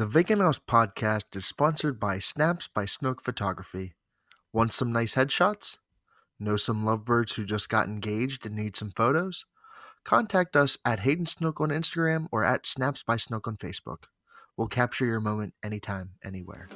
[0.00, 3.92] The Vacant House podcast is sponsored by Snaps by Snook Photography.
[4.50, 5.76] Want some nice headshots?
[6.38, 9.44] Know some lovebirds who just got engaged and need some photos?
[10.02, 14.04] Contact us at Hayden Snook on Instagram or at Snaps by Snook on Facebook.
[14.56, 16.70] We'll capture your moment anytime, anywhere.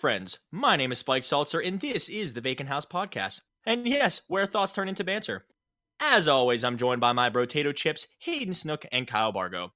[0.00, 0.38] Friends.
[0.50, 3.42] My name is Spike Saltzer, and this is the Vacant House Podcast.
[3.66, 5.44] And yes, where thoughts turn into banter.
[6.00, 9.74] As always, I'm joined by my Brotato Chips, Hayden Snook, and Kyle Bargo.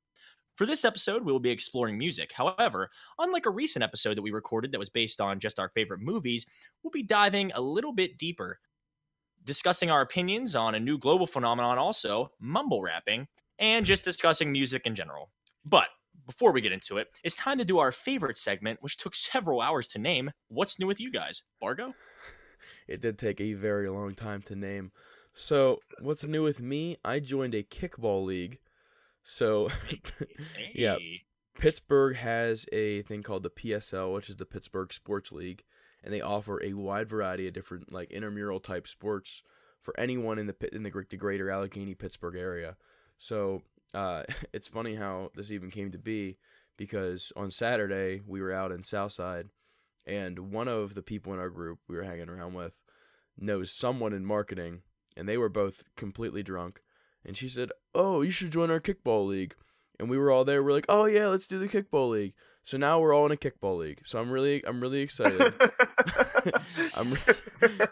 [0.56, 2.32] For this episode, we will be exploring music.
[2.32, 2.88] However,
[3.18, 6.46] unlike a recent episode that we recorded that was based on just our favorite movies,
[6.82, 8.58] we'll be diving a little bit deeper,
[9.44, 13.28] discussing our opinions on a new global phenomenon, also mumble rapping,
[13.58, 15.28] and just discussing music in general.
[15.66, 15.88] But
[16.26, 19.60] before we get into it, it's time to do our favorite segment, which took several
[19.60, 20.30] hours to name.
[20.48, 21.42] What's new with you guys?
[21.60, 21.94] Bargo?
[22.86, 24.92] It did take a very long time to name.
[25.32, 26.96] So, what's new with me?
[27.04, 28.58] I joined a kickball league.
[29.22, 29.70] So,
[30.74, 30.96] yeah,
[31.58, 35.64] Pittsburgh has a thing called the PSL, which is the Pittsburgh Sports League,
[36.02, 39.42] and they offer a wide variety of different like intramural type sports
[39.80, 42.76] for anyone in the in the, the greater Allegheny Pittsburgh area.
[43.18, 43.62] So
[43.94, 46.36] uh, it's funny how this even came to be
[46.76, 49.48] because on Saturday we were out in Southside,
[50.06, 52.82] and one of the people in our group we were hanging around with
[53.38, 54.82] knows someone in marketing,
[55.16, 56.80] and they were both completely drunk.
[57.24, 59.54] And she said, "Oh, you should join our kickball league."
[59.98, 60.62] And we were all there.
[60.62, 62.34] We're like, "Oh yeah, let's do the kickball league."
[62.64, 64.00] So now we're all in a kickball league.
[64.04, 65.40] So I'm really, I'm really excited.
[66.96, 67.86] I'm, re-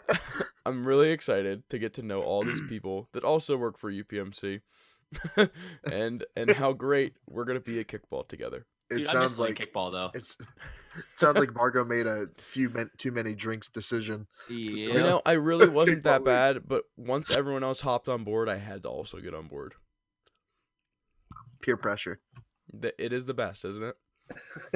[0.65, 4.61] I'm really excited to get to know all these people that also work for UPMC.
[5.91, 8.65] and and how great we're gonna be at kickball together.
[8.89, 10.11] It Dude, I miss sounds like kickball though.
[10.13, 10.37] it's.
[10.95, 14.27] It sounds like Margot made a few men, too many drinks decision.
[14.47, 14.93] Yeah.
[14.93, 18.57] You know, I really wasn't that bad, but once everyone else hopped on board, I
[18.57, 19.73] had to also get on board.
[21.63, 22.19] Peer pressure.
[22.79, 23.95] Th- It is the best, isn't it?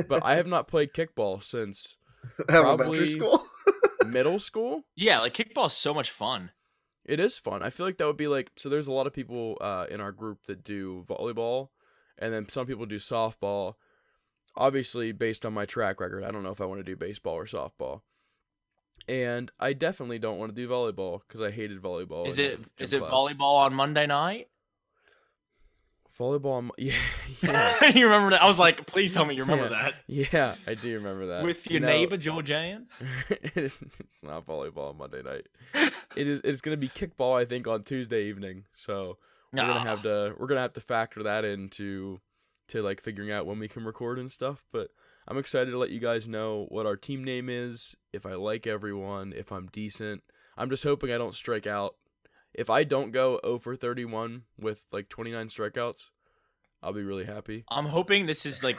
[0.08, 1.98] But I have not played kickball since
[2.50, 3.48] Elementary Probably- school.
[4.08, 4.86] middle school.
[4.96, 6.50] yeah, like kickball's so much fun.
[7.08, 7.64] It is fun.
[7.64, 8.68] I feel like that would be like so.
[8.68, 11.70] There's a lot of people uh, in our group that do volleyball,
[12.18, 13.76] and then some people do softball.
[14.58, 17.36] Obviously, based on my track record, I don't know if I want to do baseball
[17.36, 18.02] or softball.
[19.08, 22.28] And I definitely don't want to do volleyball because I hated volleyball.
[22.28, 23.12] Is it it class.
[23.12, 24.50] volleyball on Monday night?
[26.20, 26.94] Volleyball, on- yeah,
[27.44, 28.42] yeah, you remember that?
[28.42, 29.82] I was like, please tell me you remember Yeah.
[29.84, 29.94] that.
[30.08, 30.56] yeah.
[30.66, 32.88] I do remember that With your No, neighbor Joe Jan?
[33.30, 33.80] it is
[34.24, 35.48] not volleyball on Monday night.
[36.16, 36.42] It is.
[36.44, 37.40] It's gonna be kickball.
[37.40, 38.66] I think on Tuesday evening.
[38.76, 39.18] So
[39.54, 42.20] we're gonna have to we're gonna have to factor that into
[42.70, 44.66] to like figuring out when we can record and stuff.
[44.72, 44.90] But
[45.28, 48.66] I'm excited to let you guys know what our team name is, if I like
[48.66, 50.24] everyone, if I'm decent.
[50.58, 51.96] I'm just hoping I don't strike out.
[52.58, 56.10] If I don't go 0 for 31 with like 29 strikeouts,
[56.82, 57.64] I'll be really happy.
[57.70, 58.78] I'm hoping this is like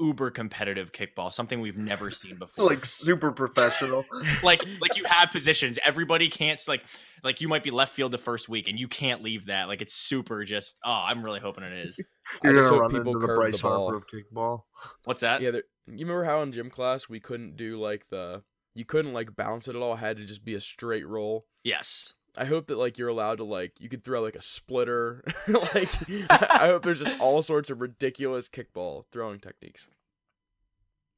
[0.00, 2.64] uber competitive kickball, something we've never seen before.
[2.64, 4.04] like super professional.
[4.42, 5.78] like like you have positions.
[5.84, 6.82] Everybody can't like
[7.22, 9.68] like you might be left field the first week and you can't leave that.
[9.68, 11.98] Like it's super just oh, I'm really hoping it is.
[12.44, 13.90] You're I just gonna hope run people into the Bryce the ball.
[13.90, 14.62] Harper of kickball.
[15.04, 15.40] What's that?
[15.40, 18.42] Yeah, there, you remember how in gym class we couldn't do like the
[18.74, 19.94] you couldn't like bounce it at all.
[19.94, 21.46] It had to just be a straight roll.
[21.64, 22.14] Yes.
[22.36, 25.22] I hope that like you're allowed to like you could throw like a splitter.
[25.48, 25.90] like
[26.30, 29.86] I hope there's just all sorts of ridiculous kickball throwing techniques.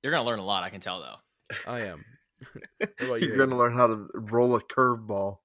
[0.02, 1.70] You're gonna learn a lot, I can tell though.
[1.70, 2.04] I am.
[2.78, 3.28] what about you?
[3.28, 5.38] You're gonna learn how to roll a curveball.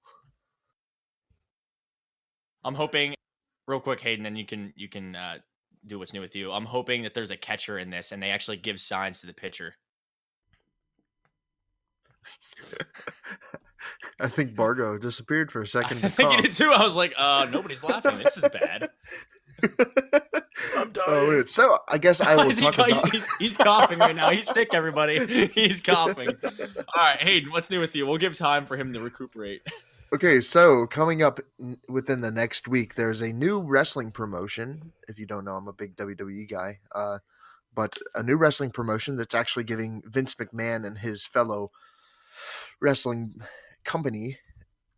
[2.64, 3.14] I'm hoping
[3.68, 5.38] real quick, Hayden, then you can you can uh,
[5.86, 6.52] do what's new with you.
[6.52, 9.34] I'm hoping that there's a catcher in this and they actually give signs to the
[9.34, 9.76] pitcher.
[14.20, 16.00] I think Bargo disappeared for a second.
[16.00, 16.46] I To think you cough.
[16.46, 16.72] did too.
[16.72, 18.18] I was like, uh, nobody's laughing.
[18.20, 18.90] This is bad.
[20.78, 21.06] I'm dying.
[21.08, 21.50] Oh, wait.
[21.50, 23.12] So I guess I will Is he he's, about.
[23.12, 24.30] he's, he's coughing right now.
[24.30, 25.48] He's sick, everybody.
[25.54, 26.30] He's coughing.
[26.44, 26.52] All
[26.98, 28.06] right, Hayden, what's new with you?
[28.06, 29.62] We'll give time for him to recuperate.
[30.14, 31.40] Okay, so coming up
[31.88, 34.92] within the next week, there's a new wrestling promotion.
[35.08, 36.80] If you don't know, I'm a big WWE guy.
[36.94, 37.20] Uh,
[37.76, 41.72] but a new wrestling promotion that's actually giving Vince McMahon and his fellow
[42.82, 43.36] wrestling
[43.84, 44.38] company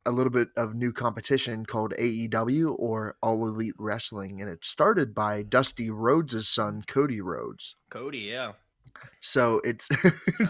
[0.05, 5.13] a little bit of new competition called AEW or All Elite Wrestling, and it started
[5.13, 7.75] by Dusty Rhodes' son, Cody Rhodes.
[7.89, 8.53] Cody, yeah.
[9.19, 9.87] So it's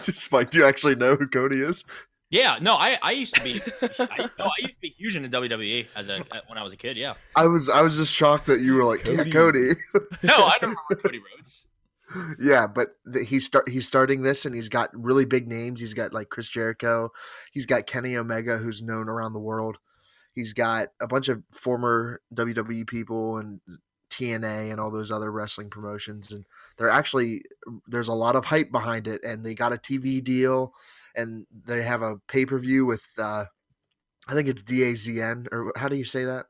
[0.22, 0.50] Spike.
[0.50, 1.84] Do you actually know who Cody is?
[2.30, 3.60] Yeah, no, I, I used to be
[3.98, 6.72] I, no, I used to be huge into WWE as a uh, when I was
[6.72, 6.96] a kid.
[6.96, 9.30] Yeah, I was I was just shocked that you were like Cody.
[9.30, 9.74] Cody.
[9.92, 10.06] Cody.
[10.22, 11.66] no, I don't remember Cody Rhodes.
[12.40, 15.80] Yeah, but the, he's start he's starting this, and he's got really big names.
[15.80, 17.10] He's got like Chris Jericho.
[17.52, 19.78] He's got Kenny Omega, who's known around the world.
[20.34, 23.60] He's got a bunch of former WWE people and
[24.10, 26.44] TNA and all those other wrestling promotions, and
[26.78, 27.42] they're actually
[27.86, 29.22] there's a lot of hype behind it.
[29.24, 30.72] And they got a TV deal,
[31.14, 33.44] and they have a pay per view with uh,
[34.28, 36.46] I think it's DAZN or how do you say that?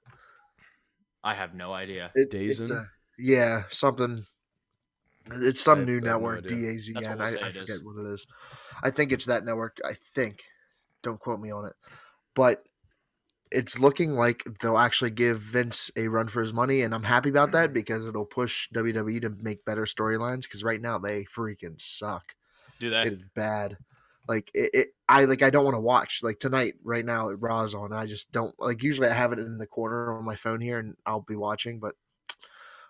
[1.25, 2.11] I have no idea.
[2.15, 2.71] It, it's Dazen?
[2.71, 2.87] a-
[3.19, 4.27] yeah, something.
[5.31, 6.73] It's some I- new no network, idea.
[6.73, 7.21] DAZN.
[7.21, 7.69] I, I it is.
[7.69, 8.27] forget what it is.
[8.83, 9.77] I think it's that network.
[9.85, 10.43] I think.
[11.03, 11.75] Don't quote me on it,
[12.35, 12.65] but
[13.51, 17.29] it's looking like they'll actually give Vince a run for his money, and I'm happy
[17.29, 17.75] about that mm-hmm.
[17.75, 20.43] because it'll push WWE to make better storylines.
[20.43, 22.35] Because right now they freaking suck.
[22.81, 23.07] Do that.
[23.07, 23.77] It is bad.
[24.29, 26.21] Like it, it I like I don't want to watch.
[26.23, 27.93] Like tonight, right now, it Raw's on.
[27.93, 28.83] I just don't like.
[28.83, 31.81] Usually, I have it in the corner on my phone here, and I'll be watching.
[31.81, 31.95] But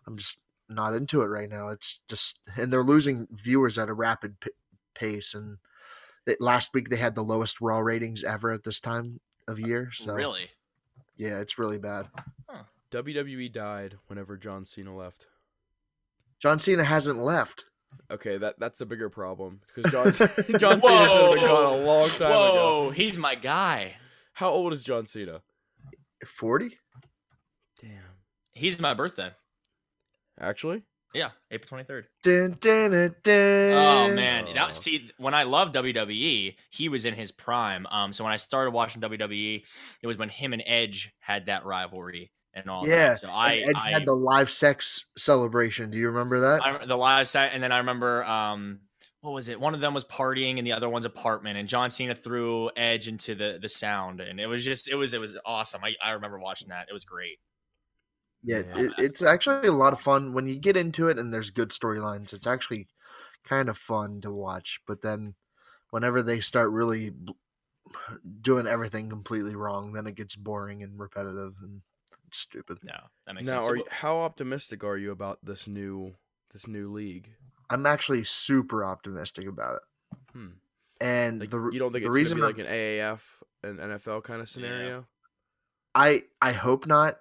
[0.07, 1.69] I'm just not into it right now.
[1.69, 4.51] It's just, and they're losing viewers at a rapid p-
[4.95, 5.35] pace.
[5.35, 5.59] And
[6.27, 9.67] they, last week they had the lowest Raw ratings ever at this time of uh,
[9.67, 9.91] year.
[9.93, 10.51] So Really?
[11.17, 12.09] yeah, it's really bad.
[12.93, 15.27] WWE E died whenever John Cena left.
[16.41, 17.65] John Cena hasn't left.
[18.11, 20.05] Okay, that that's a bigger problem because John
[20.59, 22.51] John Cena should have been gone a long time Whoa,
[22.87, 22.91] ago.
[22.91, 23.95] he's my guy.
[24.35, 25.41] How old is John Cena?
[26.27, 26.79] Forty.
[27.81, 27.91] Damn.
[28.53, 29.31] He's my birthday.
[30.41, 30.83] Actually,
[31.15, 32.07] Yeah, April twenty third.
[32.23, 33.73] Dun, dun, dun, dun.
[33.73, 34.53] Oh man, Oh.
[34.55, 37.87] now see when I loved WWE, he was in his prime.
[37.91, 39.63] Um, so when I started watching WWE,
[40.03, 42.87] it was when him and Edge had that rivalry and all.
[42.87, 43.19] Yeah, that.
[43.19, 45.91] so I, Edge I, had the live sex celebration.
[45.91, 46.65] Do you remember that?
[46.65, 48.81] I the live set, and then I remember um,
[49.21, 49.61] what was it?
[49.61, 53.07] One of them was partying in the other one's apartment, and John Cena threw Edge
[53.07, 55.83] into the the sound, and it was just it was it was awesome.
[55.85, 56.87] I I remember watching that.
[56.89, 57.39] It was great.
[58.43, 61.19] Yeah, Yeah, it, that's it's actually a lot of fun when you get into it
[61.19, 62.33] and there's good storylines.
[62.33, 62.89] It's actually
[63.45, 64.81] kind of fun to watch.
[64.87, 65.35] But then,
[65.91, 67.33] whenever they start really bl-
[68.41, 71.83] doing everything completely wrong, then it gets boring and repetitive and
[72.31, 72.79] stupid.
[72.83, 72.97] No,
[73.27, 73.65] that makes now sense.
[73.65, 76.15] are So you, how optimistic are you about this new
[76.53, 77.31] this new league?
[77.71, 79.83] I'm actually super optimistic about it.
[80.33, 80.49] Hmm.
[81.01, 83.21] And Like the you don't think the it's reason be like an AAF
[83.63, 85.07] and NFL kind of scenario?
[85.95, 87.19] I I hope not.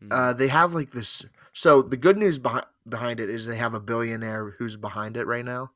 [0.00, 0.08] Hmm.
[0.10, 1.24] Uh, they have like this.
[1.52, 5.26] So the good news behind behind it is they have a billionaire who's behind it
[5.26, 5.72] right now,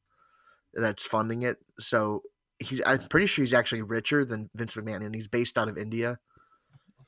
[0.74, 1.58] that's funding it.
[1.78, 2.22] So
[2.58, 5.78] he's I'm pretty sure he's actually richer than Vince McMahon, and he's based out of
[5.78, 6.18] India.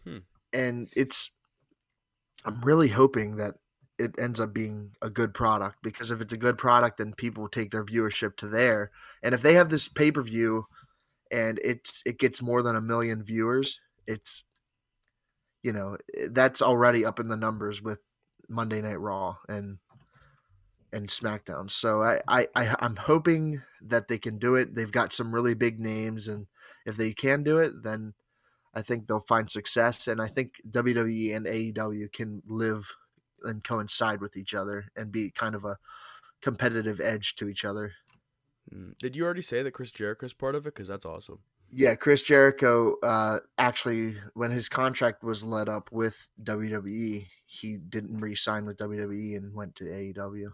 [0.04, 0.18] Hmm.
[0.52, 1.30] And it's,
[2.44, 3.54] I'm really hoping that
[3.98, 7.48] it ends up being a good product because if it's a good product, then people
[7.48, 8.90] take their viewership to there.
[9.22, 10.66] And if they have this pay per view,
[11.30, 14.44] and it's it gets more than a million viewers, it's
[15.64, 17.98] you know eh, that's already up in the numbers with
[18.48, 19.78] Monday Night Raw and
[20.92, 21.68] and SmackDown.
[21.68, 24.76] So I, I, I I'm hoping that they can do it.
[24.76, 26.46] They've got some really big names, and
[26.86, 28.14] if they can do it, then
[28.74, 30.06] I think they'll find success.
[30.06, 32.92] And I think WWE and AEW can live
[33.42, 35.78] and coincide with each other and be kind of a
[36.42, 37.92] competitive edge to each other.
[38.72, 38.96] Mm.
[38.98, 40.74] Did you already say that Chris Jericho's part of it?
[40.74, 41.40] Because that's awesome.
[41.72, 48.20] Yeah, Chris Jericho uh, actually, when his contract was let up with WWE, he didn't
[48.20, 50.52] re-sign with WWE and went to AEW.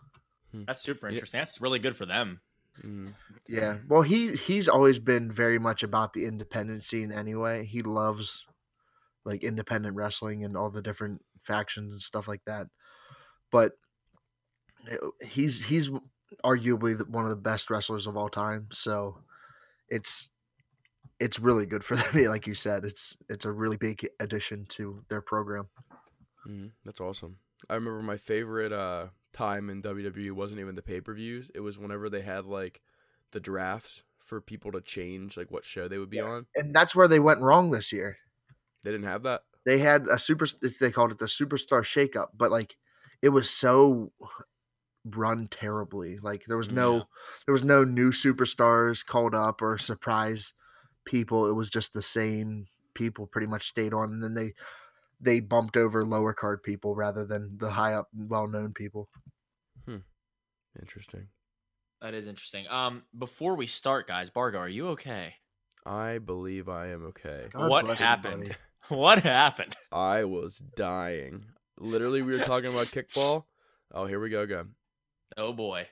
[0.66, 1.14] That's super Yeah.
[1.14, 1.38] interesting.
[1.40, 2.40] That's really good for them.
[2.82, 3.14] Mm.
[3.46, 7.66] Yeah, well, he he's always been very much about the independent scene anyway.
[7.66, 8.46] He loves
[9.24, 12.68] like independent wrestling and all the different factions and stuff like that.
[13.50, 13.72] But
[15.20, 15.90] he's he's
[16.44, 18.68] arguably the- one of the best wrestlers of all time.
[18.70, 19.22] So
[19.88, 20.30] it's
[21.20, 22.24] it's really good for them.
[22.24, 25.68] Like you said, it's it's a really big addition to their program.
[26.48, 26.72] Mm.
[26.84, 27.36] That's awesome.
[27.68, 31.50] I remember my favorite uh, time in WWE wasn't even the pay per views.
[31.54, 32.80] It was whenever they had like
[33.32, 36.24] the drafts for people to change like what show they would be Yeah.
[36.24, 36.46] on.
[36.56, 38.16] And that's where they went wrong this year.
[38.82, 39.42] They didn't have that.
[39.66, 40.46] they had a super
[40.80, 42.76] they called it the superstar shakeup but like
[43.20, 44.10] it was so
[45.04, 47.02] run terribly like there was no Yeah.
[47.46, 50.52] there was no new superstars called up or surprise
[51.04, 54.52] people it was just the same people pretty much stayed on and then they
[55.20, 59.08] they bumped over lower card people rather than the high up well-known people
[59.86, 59.98] Hmm.
[60.78, 61.28] Interesting.
[62.02, 62.66] That is interesting.
[62.68, 65.34] Um, before we start, guys, Bargo, are you okay?
[65.84, 67.48] I believe I am okay.
[67.52, 68.56] God What bless you, happened?
[68.88, 69.76] What happened?
[69.92, 71.44] I was dying.
[71.78, 73.44] Literally, we were talking about kickball.
[73.92, 74.70] Oh, here we go again.
[75.36, 75.86] Oh boy.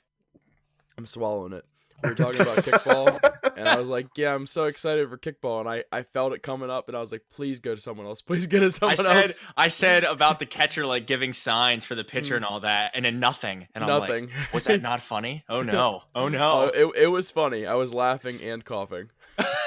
[0.96, 1.64] I'm swallowing it.
[2.02, 3.18] We were talking about kickball,
[3.58, 6.42] and I was like, "Yeah, I'm so excited for kickball," and I, I felt it
[6.42, 8.22] coming up, and I was like, "Please go to someone else.
[8.22, 11.84] Please go to I someone said else." I said about the catcher like giving signs
[11.84, 13.66] for the pitcher and all that, and then nothing.
[13.74, 14.30] And I'm like, Nothing.
[14.54, 15.44] was that not funny?
[15.48, 16.02] Oh no!
[16.14, 16.62] Oh Oh, no!
[16.74, 17.66] it, it was funny.
[17.66, 19.10] I was laughing and coughing.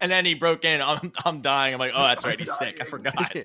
[0.00, 0.80] and then he broke in.
[0.80, 1.74] I'm I'm dying.
[1.74, 2.38] I'm like, oh, that's right.
[2.38, 2.78] He's sick.
[2.80, 3.36] I forgot.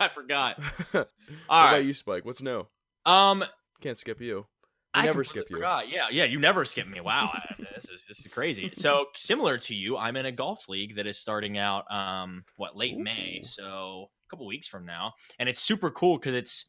[0.00, 0.58] I forgot.
[0.90, 1.08] what
[1.48, 2.24] All about you, Spike?
[2.24, 2.66] What's new?
[3.06, 3.44] Um,
[3.80, 4.46] Can't skip you.
[4.94, 5.56] I never skip you.
[5.56, 5.88] forgot.
[5.88, 6.24] Yeah, yeah.
[6.24, 7.00] You never skip me.
[7.00, 7.32] Wow,
[7.74, 8.70] this is this is crazy.
[8.74, 12.76] So similar to you, I'm in a golf league that is starting out um what
[12.76, 16.66] late May, so a couple weeks from now, and it's super cool because it's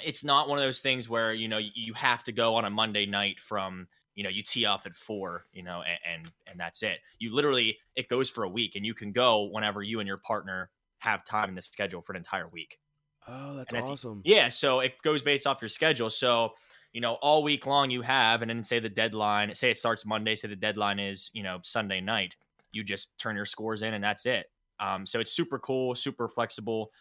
[0.00, 2.70] it's not one of those things where you know you have to go on a
[2.70, 6.60] Monday night from you know you tee off at four, you know, and and, and
[6.60, 6.98] that's it.
[7.18, 10.18] You literally it goes for a week, and you can go whenever you and your
[10.18, 12.78] partner have time in the schedule for an entire week.
[13.26, 14.22] Oh, that's And awesome.
[14.24, 16.10] Yeah, so it goes based off your schedule.
[16.10, 16.54] So,
[16.92, 20.06] you know, all week long you have, and then say the deadline, say it starts
[20.06, 22.36] Monday, say the deadline is, you know, Sunday night.
[22.72, 24.46] You just turn your scores in and that's it.
[24.80, 26.92] Um, so it's super cool, super flexible.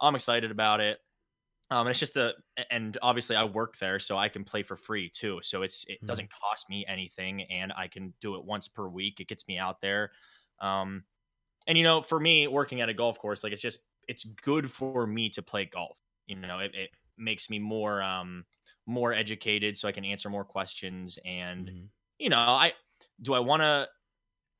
[0.00, 0.98] I'm excited about it.
[1.70, 2.34] Um, and it's just a,
[2.70, 5.40] and obviously I work there, so I can play for free too.
[5.42, 6.06] So it's it Mhm.
[6.06, 9.18] doesn't cost me anything, and I can do it once per week.
[9.20, 10.12] It gets me out there.
[10.60, 11.04] Um,
[11.66, 14.70] and you know, for me, working at a golf course, like it's just it's good
[14.70, 15.98] for me to play golf.
[16.26, 18.46] You know, it, it makes me more um
[18.86, 21.18] more educated, so I can answer more questions.
[21.24, 21.90] And Mhm.
[22.18, 22.74] you know, I
[23.22, 23.88] do I want to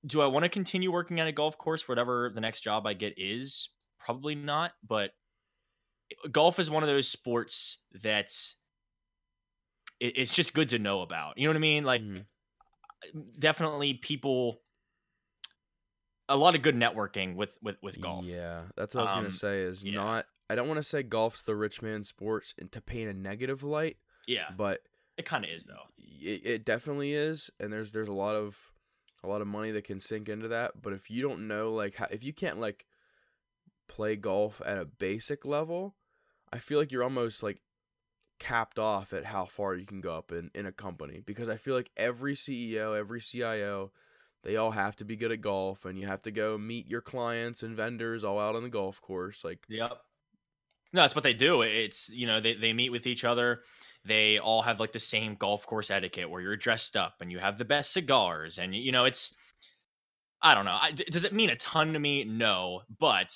[0.07, 2.95] do I want to continue working at a golf course, whatever the next job I
[2.95, 3.71] get is?
[3.99, 5.13] Probably not, but
[6.31, 8.57] golf is one of those sports that's
[10.01, 11.39] it, it's just good to know about.
[11.39, 11.85] You know what I mean?
[11.85, 12.27] Like Mhm.
[13.39, 14.63] definitely people
[16.29, 18.27] a lot of good networking with with with golf.
[18.27, 19.61] Yeah, that's what I was gonna Um, say.
[19.63, 19.93] Is yeah.
[19.95, 20.27] not.
[20.49, 23.63] I don't want to say golf's the rich man sports and to paint a negative
[23.63, 24.81] light, Yeah, but
[25.17, 25.87] it kind of is though.
[25.99, 27.51] it, it definitely is.
[27.61, 28.57] And there's there's a lot of
[29.23, 30.83] a lot of money that can sink into that.
[30.83, 32.87] But if you don't know, like, how, if you can't like
[33.89, 35.95] play golf at a basic level,
[36.53, 37.61] I feel like you're almost like
[38.39, 41.57] capped off at how far you can go up in in a company because I
[41.57, 43.93] feel like every CEO, every CIO,
[44.43, 47.01] they all have to be good at golf and you have to go meet your
[47.01, 49.93] clients and vendors all out on the golf course like Yep.
[50.93, 51.63] No, that's what they do.
[51.63, 53.63] It's you know they they meet with each other.
[54.07, 57.39] They all have like the same golf course etiquette where you're dressed up and you
[57.39, 59.35] have the best cigars and you know it's.
[60.43, 60.79] I don't know.
[60.81, 62.25] I, does it mean a ton to me?
[62.25, 63.35] No, but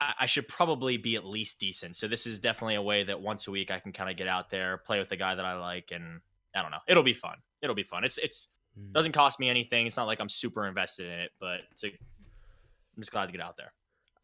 [0.00, 1.96] I, I should probably be at least decent.
[1.96, 4.26] So this is definitely a way that once a week I can kind of get
[4.26, 6.20] out there, play with the guy that I like, and
[6.54, 6.78] I don't know.
[6.88, 7.36] It'll be fun.
[7.62, 8.04] It'll be fun.
[8.04, 8.92] It's it's Mm.
[8.94, 9.86] doesn't cost me anything.
[9.86, 13.32] It's not like I'm super invested in it, but it's a, I'm just glad to
[13.32, 13.70] get out there.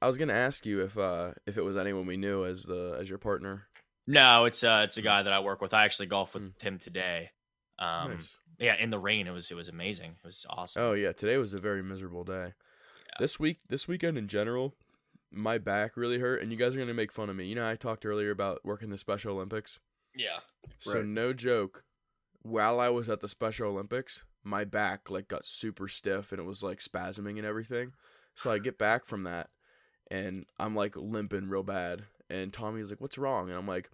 [0.00, 2.96] I was gonna ask you if uh if it was anyone we knew as the
[2.98, 3.66] as your partner.
[4.10, 5.74] No, it's uh it's a guy that I work with.
[5.74, 6.62] I actually golfed with Mm.
[6.62, 7.30] him today.
[7.78, 8.28] Um Nice.
[8.58, 9.26] yeah, in the rain.
[9.26, 10.12] It was it was amazing.
[10.22, 10.82] It was awesome.
[10.82, 12.54] Oh yeah, today was a very miserable day.
[13.20, 14.74] This week, this weekend in general,
[15.30, 17.46] my back really hurt, and you guys are gonna make fun of me.
[17.46, 19.78] You know, I talked earlier about working the Special Olympics.
[20.14, 20.40] Yeah.
[20.78, 21.04] So Right.
[21.04, 21.84] no joke,
[22.42, 26.44] while I was at the Special Olympics, my back like got super stiff and it
[26.44, 27.92] was like spasming and everything.
[28.34, 29.50] So I get back from that,
[30.10, 32.04] and I'm like limping real bad.
[32.30, 33.90] And Tommy's like, "What's wrong?" And I'm like.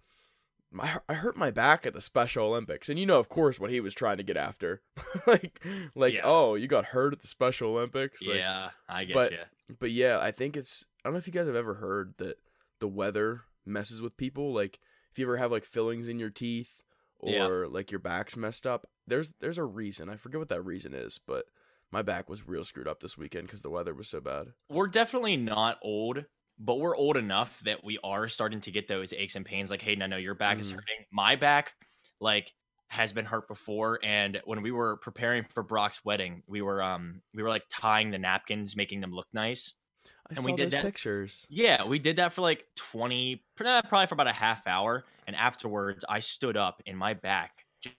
[0.77, 3.69] I I hurt my back at the Special Olympics, and you know, of course, what
[3.69, 4.81] he was trying to get after,
[5.27, 5.61] like,
[5.95, 6.23] like, Yeah.
[6.25, 9.37] oh, you got hurt at the Special Olympics, like, yeah, I get but- you.
[9.79, 10.83] but yeah, I think it's.
[10.99, 12.39] I don't know if you guys have ever heard that
[12.79, 14.53] the weather messes with people.
[14.53, 14.79] Like
[15.13, 16.81] if you ever have like fillings in your teeth
[17.19, 17.67] or Yeah.
[17.69, 20.09] like your back's messed up, there's there's a reason.
[20.09, 21.45] I forget what that reason is, but
[21.89, 24.47] my back was real screwed up this weekend because the weather was so bad.
[24.69, 26.25] We're definitely not old,
[26.59, 29.69] but we're old enough that we are starting to get those aches and pains.
[29.71, 30.75] Like, hey, no, no, your back is Mhm.
[30.75, 31.05] hurting.
[31.11, 31.73] My back,
[32.19, 32.53] like,
[32.89, 33.99] has been hurt before.
[34.03, 38.11] And when we were preparing for Brock's wedding, we were um we were like tying
[38.11, 39.73] the napkins, making them look nice.
[40.05, 41.45] I And saw we did those that- pictures.
[41.49, 45.03] Yeah, we did that for like 20, eh, probably for about a half hour.
[45.27, 47.91] And afterwards, I stood up and my back, ju-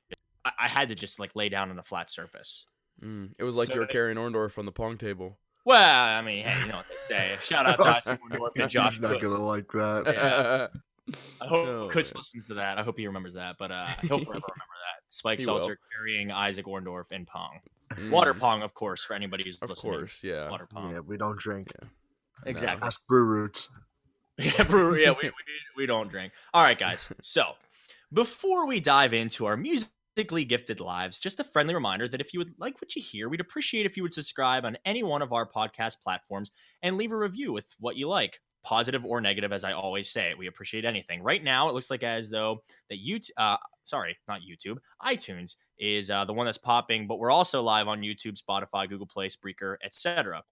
[0.44, 2.64] I I had to just like lay down on a flat surface.
[3.02, 5.38] Mm, it was like So you were they- carrying Orndorff on the pong table.
[5.66, 7.36] Well, I mean, hey, you know what they say.
[7.42, 9.32] Shout out to Isaac Orndorff and Josh He's not Cooks.
[9.32, 10.02] gonna like that.
[10.06, 11.14] Yeah.
[11.40, 12.20] I hope Oh, Cooks man.
[12.20, 12.78] listens to that.
[12.78, 13.56] I hope he remembers that.
[13.58, 15.02] But uh, he'll forever remember that.
[15.08, 15.58] Spike He will.
[15.58, 17.58] Seltzer carrying Isaac Orndorff in Pong.
[18.10, 19.92] Water Pong, of course, for anybody who's Mm, Of listening.
[19.92, 20.48] course, yeah.
[20.50, 20.92] Water Pong.
[20.92, 21.72] Yeah, we don't drink.
[22.44, 22.84] Exactly.
[22.86, 23.68] Ask Brew Roots.
[24.38, 25.02] Yeah, brewery.
[25.04, 25.32] Yeah, we, we,
[25.76, 26.32] we don't drink.
[26.52, 27.10] All right, guys.
[27.22, 27.52] So
[28.12, 29.92] before we dive into our musically
[30.24, 33.40] gifted lives, just a friendly reminder that if you would like what you hear, we'd
[33.40, 36.50] appreciate if you would subscribe on any one of our podcast platforms
[36.82, 38.40] and leave a review with what you like.
[38.64, 40.34] positive or negative, as I always say.
[40.36, 41.22] We appreciate anything.
[41.22, 46.10] Right now, it looks like as though that you, uh, sorry, not YouTube, iTunes is
[46.10, 49.76] uh, the one that's popping, but we're also live on YouTube, Spotify, Google Play, Spreaker,
[49.84, 50.42] etc.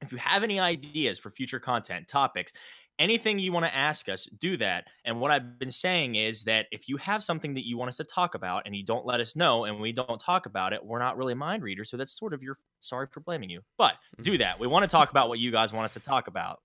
[0.00, 2.52] If you have any ideas for future content, topics,
[2.98, 4.84] anything you want to ask us, do that.
[5.04, 7.96] And what I've been saying is that if you have something that you want us
[7.96, 10.84] to talk about and you don't let us know and we don't talk about it,
[10.84, 11.90] we're not really mind readers.
[11.90, 13.60] So that's sort of your sorry for blaming you.
[13.78, 14.58] But do that.
[14.58, 16.60] We want to talk about what you guys want us to talk about.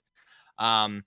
[0.58, 1.04] Um,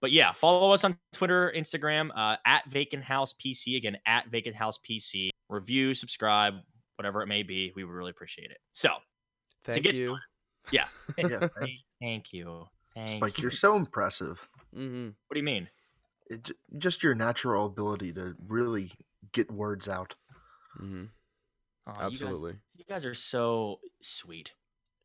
[0.00, 3.76] but yeah, follow us on Twitter, Instagram, uh, at Vacant House PC.
[3.76, 5.30] Again, at Vacant House PC.
[5.48, 6.54] Review, subscribe,
[6.96, 7.72] whatever it may be.
[7.76, 8.58] We would really appreciate it.
[8.72, 8.90] So,
[9.64, 10.16] Thank you.
[10.70, 10.86] yeah.
[11.18, 11.48] Yeah,
[12.00, 12.66] Thank you.
[12.94, 13.42] Thank Spike, you.
[13.42, 14.48] you're so impressive.
[14.74, 15.68] Hmm What do you mean?
[16.28, 18.92] It, just your natural ability to really
[19.32, 20.14] get words out.
[20.78, 21.04] hmm
[21.86, 22.54] Aw, You guys, Absolutely.
[22.76, 24.52] you guys are so sweet.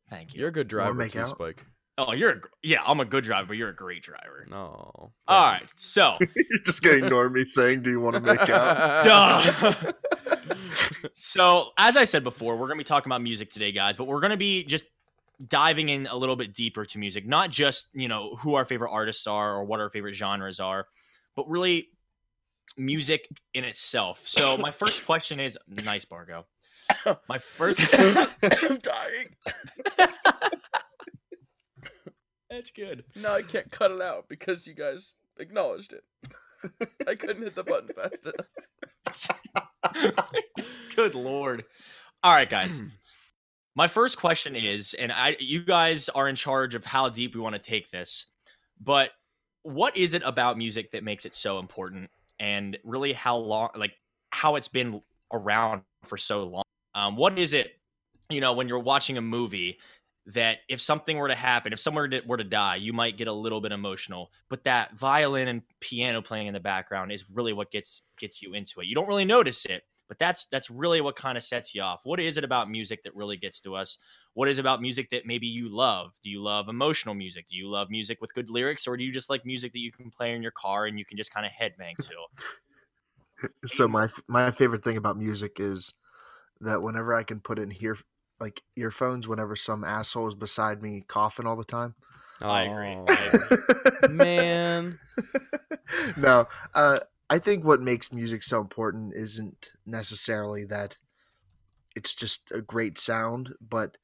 [0.08, 0.40] Thank you.
[0.40, 0.46] You.
[0.46, 1.28] are a good driver make too, out?
[1.28, 1.62] Spike.
[1.98, 2.80] oh, you're a, yeah.
[2.86, 4.46] I'm a good driver, but you're a great driver.
[4.50, 5.12] No.
[5.28, 9.04] All right, so you're just gonna ignore me saying, "Do you want to make out?"
[9.84, 9.92] Duh.
[11.12, 14.20] so as I said before, we're gonna be talking about music today, guys, but we're
[14.20, 14.86] gonna be just
[15.46, 18.90] diving in a little bit deeper to music, not just you know who our favorite
[18.90, 20.86] artists are or what our favorite genres are,
[21.36, 21.88] but really
[22.76, 24.22] music in itself.
[24.26, 26.46] So my first question is, nice, Bargo.
[27.28, 27.80] My first.
[27.94, 29.36] I'm dying.
[32.50, 33.04] That's good.
[33.14, 36.02] No, I can't cut it out because you guys acknowledged it.
[37.06, 38.26] I couldn't hit the button fast
[39.94, 40.30] enough.
[40.96, 41.64] Good lord.
[42.22, 42.82] All right, guys.
[43.80, 47.40] My first question is, and I you guys are in charge of how deep we
[47.40, 48.26] want to take this,
[48.78, 49.12] but
[49.62, 53.92] what is it about music that makes it so important and really how long like
[54.28, 55.00] how it's been
[55.32, 56.62] around for so long?
[56.94, 57.68] Um, what is it,
[58.28, 59.78] you know, when you're watching a movie
[60.26, 63.16] that if something were to happen, if someone were to- were to die, you might
[63.16, 67.30] get a little bit emotional, but that violin and piano playing in the background is
[67.30, 68.88] really what gets gets you into it.
[68.88, 72.00] You don't really notice it, but that's that's really what kind of sets you off.
[72.02, 73.96] What is it about music that really gets to us?
[74.34, 76.16] What is it about music that maybe you love?
[76.20, 77.46] Do you love emotional music?
[77.46, 79.92] Do you love music with good lyrics, or do you just like music that you
[79.92, 83.48] can play in your car and you can just kind of headbang to?
[83.66, 85.92] so my my favorite thing about music is
[86.60, 87.96] that whenever I can put in here
[88.40, 91.94] like earphones, whenever some asshole is beside me coughing all the time.
[92.40, 92.96] I agree.
[94.10, 94.98] Man.
[96.16, 96.98] no, uh,
[97.30, 100.98] I think what makes music so important isn't necessarily that
[101.94, 103.96] it's just a great sound, but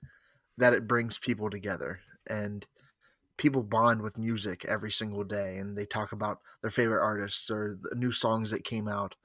[0.57, 2.65] that it brings people together and
[3.37, 7.77] people bond with music every single day and they talk about their favorite artists or
[7.83, 9.17] the new songs that came out.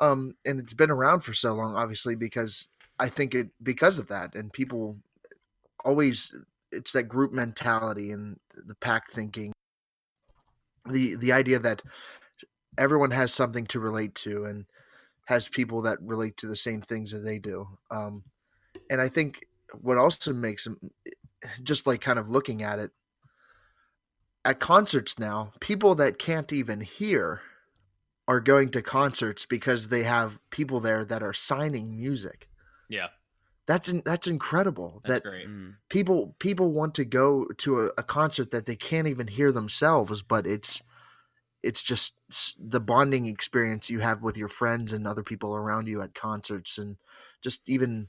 [0.00, 4.08] Um, and it's been around for so long, obviously, because I think it because of
[4.08, 4.98] that, and people
[5.84, 6.34] always
[6.72, 9.52] it's that group mentality and the pack thinking
[10.86, 11.82] the the idea that
[12.78, 14.66] everyone has something to relate to and
[15.26, 18.22] has people that relate to the same things that they do um
[18.90, 19.46] and i think
[19.80, 20.78] what also makes them
[21.62, 22.90] just like kind of looking at it
[24.44, 27.42] at concerts now people that can't even hear
[28.28, 32.48] are going to concerts because they have people there that are signing music
[32.88, 33.08] Yeah,
[33.66, 35.48] that's in, that's incredible that's that great.
[35.48, 35.74] Mm.
[35.88, 40.22] people people want to go to a, a concert that they can't even hear themselves
[40.22, 40.82] but it's
[41.62, 42.14] it's just
[42.58, 46.78] the bonding experience you have with your friends and other people around you at concerts
[46.78, 46.96] and
[47.42, 48.08] just even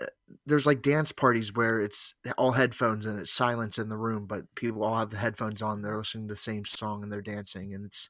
[0.00, 0.06] uh,
[0.46, 4.42] there's like dance parties where it's all headphones and it's silence in the room but
[4.54, 7.74] people all have the headphones on they're listening to the same song and they're dancing
[7.74, 8.08] and it's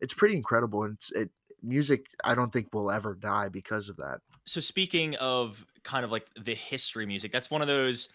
[0.00, 1.30] it's pretty incredible and it's it
[1.62, 4.20] music i don't think will ever die because of that.
[4.46, 8.08] So speaking of kind of like the history music that's one of those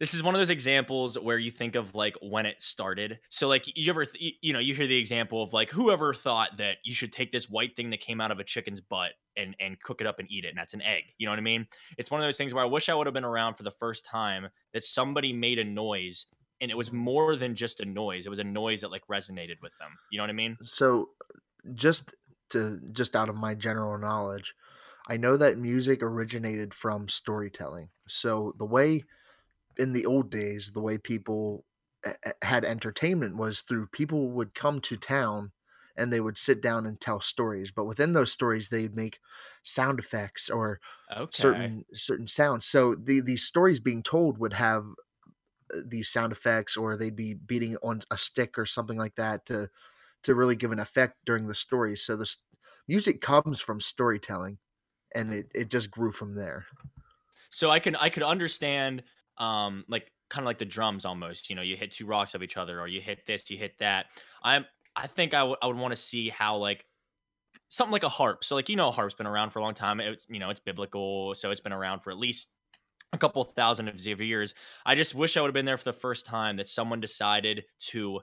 [0.00, 3.18] this is one of those examples where you think of like when it started.
[3.30, 6.56] So like you ever th- you know you hear the example of like whoever thought
[6.58, 9.56] that you should take this white thing that came out of a chicken's butt and
[9.60, 11.42] and cook it up and eat it and that's an egg you know what i
[11.42, 11.66] mean?
[11.96, 13.70] It's one of those things where i wish i would have been around for the
[13.70, 16.26] first time that somebody made a noise
[16.60, 19.56] and it was more than just a noise it was a noise that like resonated
[19.62, 20.56] with them you know what i mean?
[20.64, 21.10] So
[21.74, 22.14] just
[22.50, 24.54] to just out of my general knowledge
[25.08, 27.88] i know that music originated from storytelling.
[28.06, 29.04] So the way
[29.78, 31.64] in the old days the way people
[32.04, 35.52] a- a- had entertainment was through people would come to town
[35.96, 39.20] and they would sit down and tell stories but within those stories they'd make
[39.62, 40.80] sound effects or
[41.16, 41.70] okay.
[41.70, 42.66] certain certain sounds.
[42.66, 44.86] So the these stories being told would have
[45.74, 49.46] uh, these sound effects or they'd be beating on a stick or something like that
[49.46, 49.70] to
[50.24, 51.96] to really give an effect during the story.
[51.96, 52.36] So the
[52.88, 54.58] music comes from storytelling
[55.14, 55.34] and uh-huh.
[55.34, 56.66] it, it just grew from there.
[57.50, 59.04] So i can i could understand
[59.38, 61.48] um like kind of like the drums almost.
[61.50, 63.78] You know, you hit two rocks of each other, or you hit this, you hit
[63.78, 64.06] that.
[64.42, 66.84] I'm I think I would I would want to see how like
[67.68, 68.44] something like a harp.
[68.44, 70.00] So like you know, a harp's been around for a long time.
[70.00, 72.48] It's you know it's biblical, so it's been around for at least
[73.12, 74.54] a couple thousand of years.
[74.84, 77.64] I just wish I would have been there for the first time that someone decided
[77.90, 78.20] to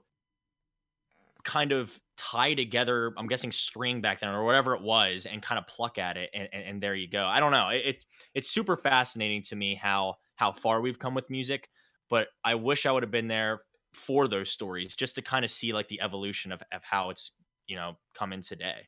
[1.44, 5.60] kind of tie together i'm guessing string back then or whatever it was and kind
[5.60, 8.06] of pluck at it and, and, and there you go i don't know it, it,
[8.34, 11.70] it's super fascinating to me how how far we've come with music
[12.10, 13.62] but i wish i would have been there
[13.94, 17.32] for those stories just to kind of see like the evolution of, of how it's
[17.68, 18.88] you know come in today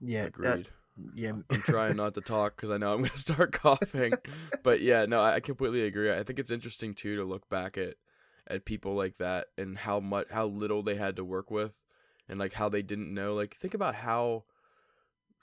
[0.00, 0.68] yeah Agreed.
[1.14, 4.14] yeah I'm trying not to talk because I know I'm going to start coughing.
[4.62, 6.12] but yeah, no, I completely agree.
[6.12, 7.94] I think it's interesting too to look back at
[8.50, 11.82] at people like that and how much how little they had to work with
[12.28, 13.34] and like how they didn't know.
[13.34, 14.44] Like think about how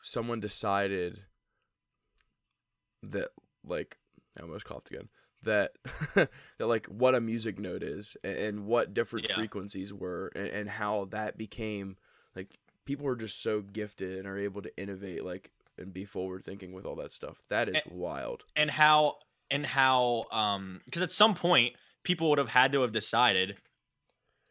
[0.01, 1.21] someone decided
[3.03, 3.29] that
[3.67, 3.97] like
[4.37, 5.09] I almost coughed again.
[5.43, 5.71] That
[6.15, 9.35] that like what a music note is and, and what different Yeah.
[9.35, 11.97] frequencies were and, and how that became
[12.35, 16.43] like people are just so gifted and are able to innovate like and be forward
[16.45, 17.41] thinking with all that stuff.
[17.49, 18.43] That is And- wild.
[18.55, 19.17] and how
[19.51, 23.57] and how um because at some point people would have had to have decided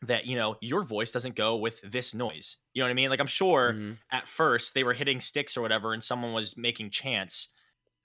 [0.03, 3.09] that you know your voice doesn't go with this noise you know what i mean
[3.11, 3.97] like i'm sure Mhm.
[4.13, 7.49] at first they were hitting sticks or whatever and someone was making chants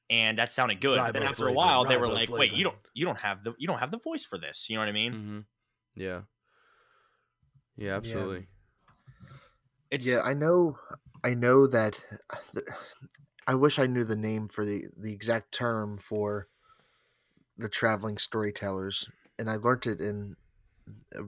[0.09, 2.77] and that sounded good but then after a while they were like wait you don't
[2.93, 4.91] you don't have the you don't have the voice for this you know what i
[4.91, 5.45] mean Mhm.
[5.95, 6.21] Yeah.
[7.77, 8.47] Yeah, absolutely.
[9.91, 10.77] it's yeah i know
[11.23, 11.99] i know that
[13.47, 16.47] i wish i knew the name for the the exact term for
[17.57, 20.35] the traveling storytellers and i learned it in
[21.17, 21.23] uh,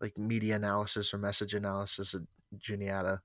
[0.00, 2.22] like media analysis or message analysis at
[2.58, 3.20] juniata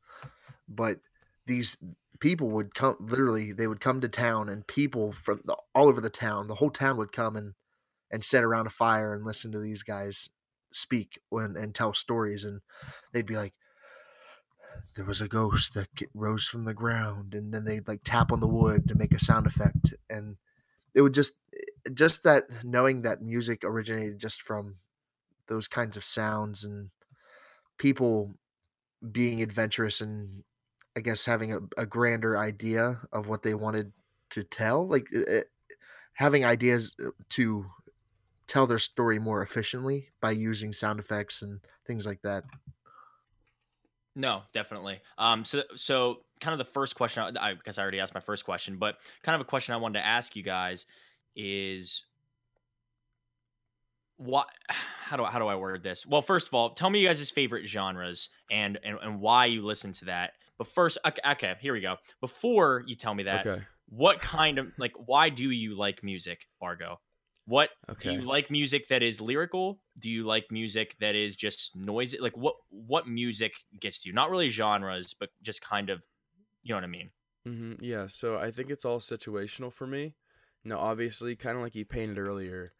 [0.67, 0.99] but
[1.45, 1.77] these
[2.19, 6.01] people would come literally they would come to town and people from the, all over
[6.01, 7.53] the town the whole town would come and
[8.11, 10.29] and sit around a fire and listen to these guys
[10.71, 12.61] speak when and tell stories and
[13.13, 13.53] they'd be like
[14.95, 18.39] there was a ghost that rose from the ground and then they'd like tap on
[18.39, 20.37] the wood to make a sound effect and
[20.93, 24.75] it would just eh, just that knowing that music originated just from
[25.47, 26.89] those kinds of sounds and
[27.77, 28.33] people
[29.11, 30.43] being adventurous and
[30.95, 33.91] i guess having a, a grander idea of what they wanted
[34.29, 35.51] to tell like it, it-
[36.13, 37.65] having ideas uh, to
[38.47, 42.43] tell their story more efficiently by using sound effects and things like that
[44.15, 45.01] No, definitely.
[45.17, 47.37] Um, so so kind of the first question.
[47.37, 49.77] I I guess I already asked my first question, but kind of a question I
[49.77, 50.85] wanted to ask you guys
[51.35, 52.05] is
[54.17, 54.47] what?
[55.05, 56.03] How do I- how do I word this?
[56.03, 59.63] Well, first of all, tell me you guys' favorite genres and and, and why you
[59.63, 60.33] listen to that.
[60.57, 61.97] But first, okay, okay, here we go.
[62.21, 63.63] Before you tell me that, Okay.
[63.89, 66.99] what kind of like why do you like music, Bargo?
[67.45, 68.15] What do Okay.
[68.15, 69.79] you like music that is lyrical?
[69.99, 72.17] Do you like music that is just noisy?
[72.19, 74.13] Like what what music gets to you?
[74.15, 76.03] Not really genres, but just kind of
[76.63, 77.09] you know what I mean?
[77.47, 77.73] Mm-hmm.
[77.83, 80.15] Yeah, so I think it's all situational for me.
[80.63, 82.73] Now, obviously, kind of like you painted earlier,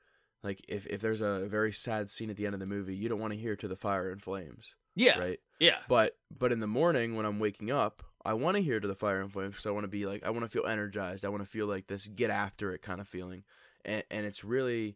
[0.43, 3.07] like if, if there's a very sad scene at the end of the movie, you
[3.07, 5.19] don't want to hear Through the Fire and Flames, Yeah.
[5.19, 5.39] right?
[5.59, 5.77] Yeah.
[5.87, 8.95] But but in the morning when I'm waking up, I want to hear Through the
[8.95, 11.25] Fire and Flames because I want to be like I want to feel energized.
[11.25, 13.43] I want to feel like this get after it kind of feeling,
[13.83, 14.95] and and it's really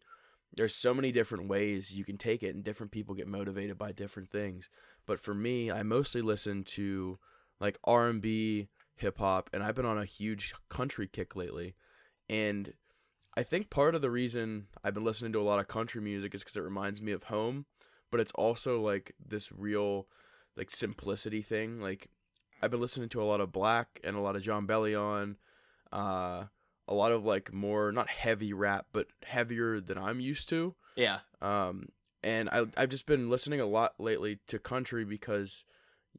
[0.56, 3.92] there's so many different ways you can take it, and different people get motivated by
[3.92, 4.70] different things.
[5.06, 7.20] But for me, I mostly listen to
[7.60, 11.76] like R and B, hip hop, and I've been on a huge country kick lately,
[12.28, 12.74] and
[13.38, 16.34] I think part of the reason I've been listening to a lot of country music
[16.34, 17.66] is because it reminds me of home,
[18.12, 20.08] but it's also like this real
[20.56, 21.80] like simplicity thing.
[21.80, 22.10] Like
[22.62, 25.36] I've been listening to a lot of Black and a lot of Jon Bellion,
[25.92, 26.46] uh,
[26.88, 30.76] a lot of like more not heavy rap, but heavier than I'm used to.
[30.96, 31.20] Yeah.
[31.42, 31.90] Um,
[32.24, 35.64] and I I've just been listening a lot lately to country because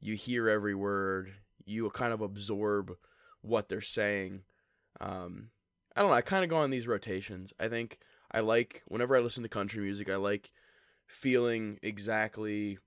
[0.01, 1.33] you hear every word,
[1.65, 2.97] you kind of absorb
[3.43, 4.43] what they're saying.
[5.01, 5.51] Um,
[5.95, 6.17] I don't know.
[6.17, 7.53] I kind of go on these rotations.
[7.59, 7.99] I think
[8.33, 10.53] I like whenever I listen to country music, I like
[11.11, 12.79] feeling exactly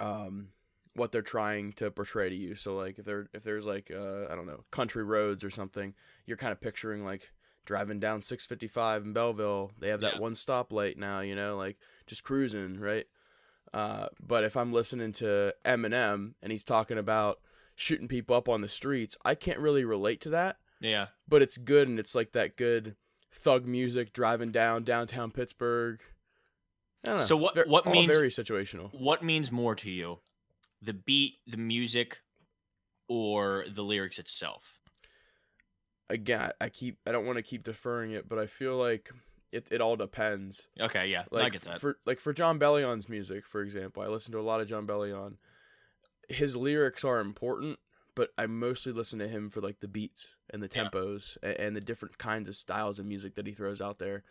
[0.00, 0.48] um
[0.94, 2.54] what they're trying to portray to you.
[2.54, 5.94] So like if there if there's like uh I don't know, country roads or something,
[6.26, 7.32] you're kind of picturing like
[7.64, 9.72] driving down 655 in Belleville.
[9.78, 10.20] They have that Yeah.
[10.20, 13.06] one stoplight now, you know, like just cruising, right?
[13.72, 17.40] Uh but if I'm listening to Eminem and he's talking about
[17.74, 21.08] shooting people up on the streets, I can't really relate to that Yeah.
[21.26, 22.94] but it's good and it's like that good
[23.32, 26.00] thug music driving down downtown Pittsburgh.
[27.04, 27.22] I don't know.
[27.24, 28.92] So It's what- ver- what all means- very situational?
[28.92, 30.20] What means more to you?
[30.82, 32.20] The beat, the music,
[33.08, 34.78] or the lyrics itself?
[36.10, 39.10] Again, I, I keep I don't want to keep deferring it, but I feel like
[39.52, 40.66] it, it all depends.
[40.78, 41.80] Okay, yeah, Like I get that.
[41.80, 44.86] for like for Jon Bellion's music, for example, I listen to a lot of Jon
[44.86, 45.36] Bellion.
[46.28, 47.78] His lyrics are important,
[48.14, 50.88] but I mostly listen to him for like the beats and the Yeah.
[50.90, 54.24] tempos and, and the different kinds of styles of music that he throws out there.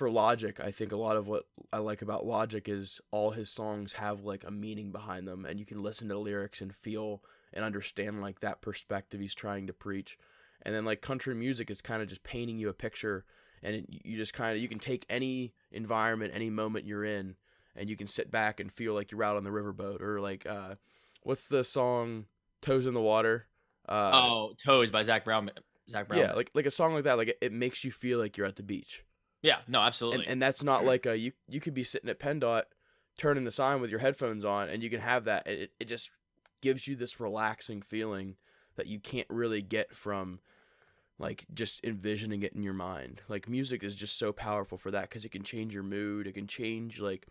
[0.00, 3.50] For Logic, I think a lot of what I like about Logic is all his
[3.50, 6.74] songs have like a meaning behind them, and you can listen to the lyrics and
[6.74, 10.16] feel and understand like that perspective he's trying to preach.
[10.62, 13.26] And then like country music is kind of just painting you a picture,
[13.62, 17.36] and it, you just kind of you can take any environment, any moment you're in,
[17.76, 20.46] and you can sit back and feel like you're out on the riverboat or like
[20.46, 20.76] uh,
[21.24, 22.24] what's the song
[22.62, 23.48] "Toes in the Water"?
[23.86, 25.50] Uh, oh, Toes by Zac Brown.
[25.90, 26.22] Zac Brown.
[26.22, 28.46] yeah, like like a song like that, like it, it makes you feel like you're
[28.46, 29.04] at the beach,
[29.42, 30.26] yeah, no, absolutely.
[30.26, 32.62] and that's not like a you you could be sitting at PennDOT,
[33.18, 35.46] turning the sign with your headphones on, and you can have that.
[35.46, 36.10] It it just
[36.60, 38.36] gives you this relaxing feeling
[38.76, 40.40] that you can't really get from
[41.18, 43.20] like just envisioning it in your mind.
[43.28, 46.26] Like music is just so powerful for that because it can change your mood.
[46.26, 47.26] It can change like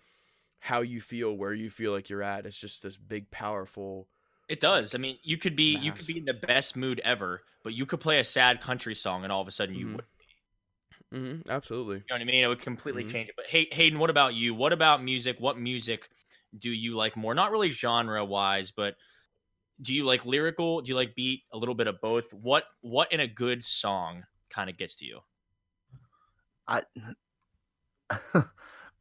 [0.60, 2.46] how you feel, where you feel like you're at.
[2.46, 4.08] It's just this big, powerful.
[4.48, 4.94] It does.
[4.96, 7.86] I mean, you could be you could be in the best mood ever, but you
[7.86, 9.96] could play a sad country song, and all of a sudden you Mhm.
[9.96, 10.06] would.
[11.14, 12.04] Mm-hmm, absolutely.
[12.10, 12.44] You know what I mean?
[12.44, 13.10] It would completely Mhm.
[13.12, 13.36] change it.
[13.36, 14.54] But hey, Hayden, what about you?
[14.56, 15.38] What about music?
[15.40, 16.10] What music
[16.58, 17.36] do you like more?
[17.36, 18.96] Not really genre wise, but
[19.82, 20.82] do you like lyrical?
[20.82, 21.44] Do you like beat?
[21.54, 22.34] A little bit of both.
[22.34, 25.22] What what in a good song kind of gets to you?
[26.68, 26.84] I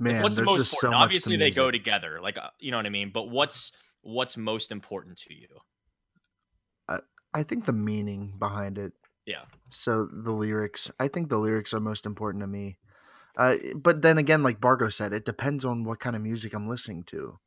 [0.05, 0.95] Like, man, what's the most just so important?
[0.95, 2.21] much Obviously, to they go together.
[2.21, 3.11] Like uh, you know what I mean.
[3.13, 5.49] But what's what's most important to you?
[6.89, 7.01] I,
[7.35, 8.93] I think the meaning behind it.
[9.29, 9.45] Yeah.
[9.69, 12.79] So the lyrics, I think the lyrics are most important to me.
[13.37, 16.67] Uh, but then again, like Bargo said, it depends on what kind of music I'm
[16.67, 17.39] listening to.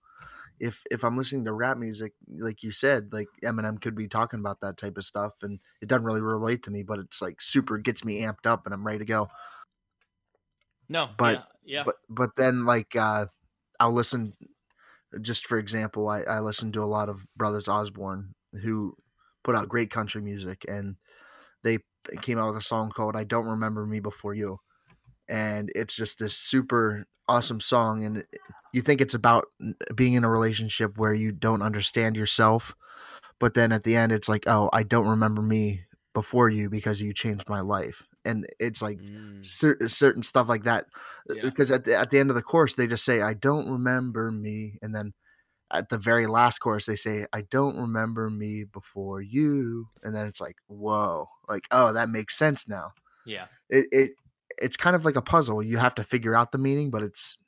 [0.59, 4.39] If if I'm listening to rap music, like you said, like Eminem could be talking
[4.39, 7.41] about that type of stuff, and it doesn't really relate to me, but it's like
[7.41, 9.27] super gets me amped up, and I'm ready to go.
[10.87, 11.43] No, But- yeah,
[11.77, 11.83] yeah.
[11.83, 13.25] But but then like uh,
[13.79, 14.33] I'll listen.
[15.19, 18.95] Just for example, I I listen to a lot of Brothers Osborne who
[19.43, 20.95] put out great country music, and
[21.63, 21.79] they
[22.21, 24.59] came out with a song called "I Don't Remember Me Before You,"
[25.29, 28.03] and it's just this super awesome song.
[28.03, 28.25] And
[28.73, 29.45] you think it's about
[29.95, 32.75] being in a relationship where you don't understand yourself,
[33.39, 37.01] but then at the end, it's like, "Oh, I don't remember me before you because
[37.01, 39.41] you changed my life," and it's like Mm.
[39.43, 40.85] certain certain stuff like that
[41.27, 41.41] Yeah.
[41.41, 44.31] because at the, at the end of the course they just say i don't remember
[44.31, 45.13] me and then
[45.71, 50.27] at the very last course they say i don't remember me before you and then
[50.27, 52.91] it's like whoa like oh that makes sense now
[53.25, 53.45] yeah.
[53.69, 54.11] it, it
[54.57, 57.39] it's kind of like a puzzle you have to figure out the meaning but it's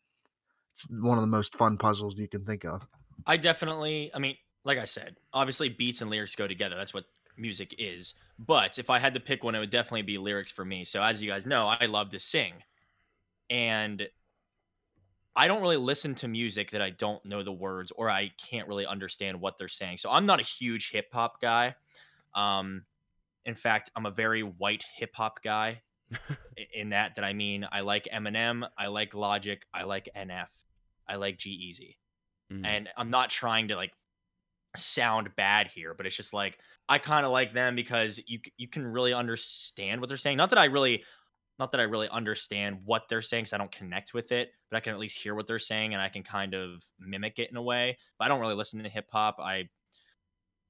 [0.72, 2.86] it's one of the most fun puzzles you can think of
[3.26, 4.36] I definitely, I mean,
[4.66, 6.76] like I said, obviously beats and lyrics go together.
[6.76, 7.06] That's what
[7.38, 8.16] music is.
[8.39, 10.84] But if I had to pick one, it would definitely be lyrics for me.
[10.84, 12.54] So as you guys know, I love to sing.
[13.50, 14.08] And
[15.36, 18.68] I don't really listen to music that I don't know the words or I can't
[18.68, 19.98] really understand what they're saying.
[19.98, 21.76] So I'm not a huge hip hop guy.
[22.36, 22.84] Um,
[23.46, 25.82] in fact, I'm a very white hip hop guy.
[26.76, 30.48] in that, that I mean, I like Eminem, I like Logic, I like NF,
[31.08, 31.96] I like G-Eazy
[32.54, 32.66] Mm.
[32.66, 33.94] and I'm not trying to like
[34.76, 36.58] sound bad here, but it's just like
[36.90, 40.38] I kind of like them because you you can really understand what they're saying.
[40.38, 41.04] Not that I really
[41.60, 44.78] not that I really understand what they're saying cuz I don't connect with it, but
[44.78, 47.50] I can at least hear what they're saying and I can kind of mimic it
[47.50, 47.98] in a way.
[48.18, 49.38] But I don't really listen to hip hop.
[49.40, 49.70] I,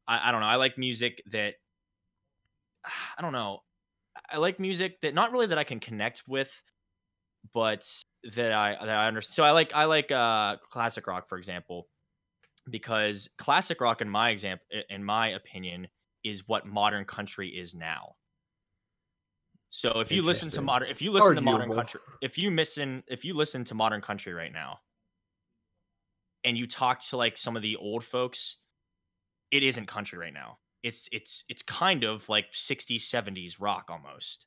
[0.07, 0.47] I I don't know.
[0.47, 1.55] I like music that
[2.85, 3.59] I don't know.
[4.31, 6.61] I like music that not really that I can connect with,
[7.53, 7.87] but
[8.35, 9.35] that I that I understand.
[9.35, 11.87] So I like I like uh classic rock for example,
[12.69, 15.87] because classic rock in my example in my opinion
[16.23, 18.15] is what modern country is now.
[19.69, 23.03] So if you listen to modern if you listen to modern country if you listen
[23.07, 24.79] if you listen to modern country right now
[26.43, 28.57] and you talk to like some of the old folks,
[29.51, 30.59] it isn't country right now.
[30.83, 34.45] It's it's it's kind of like 60s 70s rock almost.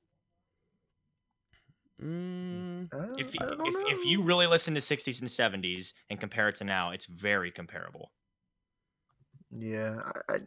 [2.01, 6.49] Mm, Uh, If you, if, if you really listen to 60s and 70s and compare
[6.49, 8.13] it to now, it's very comparable.
[9.51, 10.39] Yeah, I, I,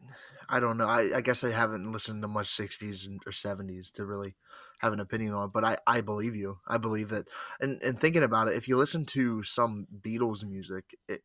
[0.49, 0.87] I don't know.
[0.87, 4.35] I, I guess I haven't listened to much '60s and- or '70s to really
[4.79, 5.53] have an opinion on it.
[5.53, 6.59] But I, I believe you.
[6.67, 7.29] I believe that.
[7.61, 11.21] And and thinking about it, if you listen to some Beatles music, it,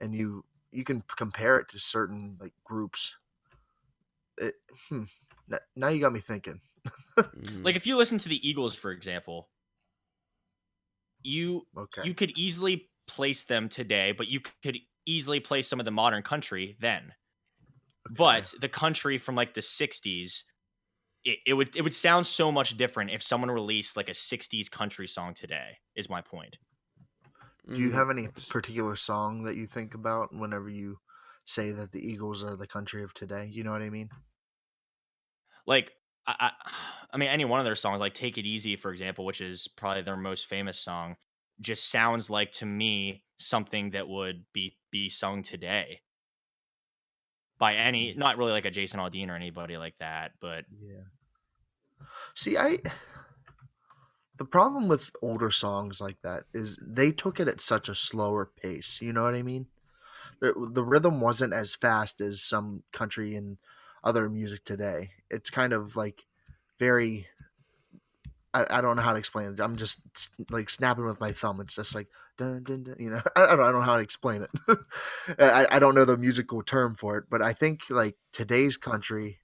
[0.00, 3.16] and you you can compare it to certain like groups,
[4.40, 4.54] it,
[4.88, 5.04] hmm,
[5.76, 6.60] now you got me thinking.
[7.34, 7.64] mm.
[7.64, 9.50] Like if you listen to the Eagles, for example,
[11.22, 12.02] you Okay.
[12.02, 16.22] you could easily place them today, but you could easily place some of the modern
[16.22, 17.14] country then.
[18.10, 18.48] okay.
[18.48, 20.44] But the country from like the 60s
[21.24, 24.68] it, it would it would sound so much different if someone released like a 60s
[24.68, 26.58] country song today is my point
[27.72, 31.00] Do you Mm, have any particular song that you think about whenever you
[31.48, 33.48] say that the Eagles are the country of today?
[33.50, 34.10] You know what I mean?
[35.68, 35.92] like
[36.26, 36.50] I, I
[37.12, 39.68] I mean any one of their songs like take it easy for example which is
[39.76, 41.16] probably their most famous song
[41.60, 46.00] just sounds like to me something that would be be sung today
[47.58, 48.18] by any mm.
[48.18, 51.04] not really like a Jason Aldean or anybody like that but Yeah.
[52.34, 52.78] See, I
[54.36, 58.48] the problem with older songs like that is they took it at such a slower
[58.62, 59.00] pace.
[59.02, 59.66] You know what I mean?
[60.40, 63.58] The, the rhythm wasn't as fast as some country and
[64.04, 65.10] other music today.
[65.30, 66.24] It's kind of like
[66.78, 67.26] very.
[68.54, 69.60] I, I don't know how to explain it.
[69.60, 70.00] I'm just
[70.50, 71.60] like snapping with my thumb.
[71.60, 72.96] It's just like dun dun dun.
[72.98, 74.78] You know, I, I don't, I don't know how to explain it.
[75.38, 79.40] I, I don't know the musical term for it, but I think like today's country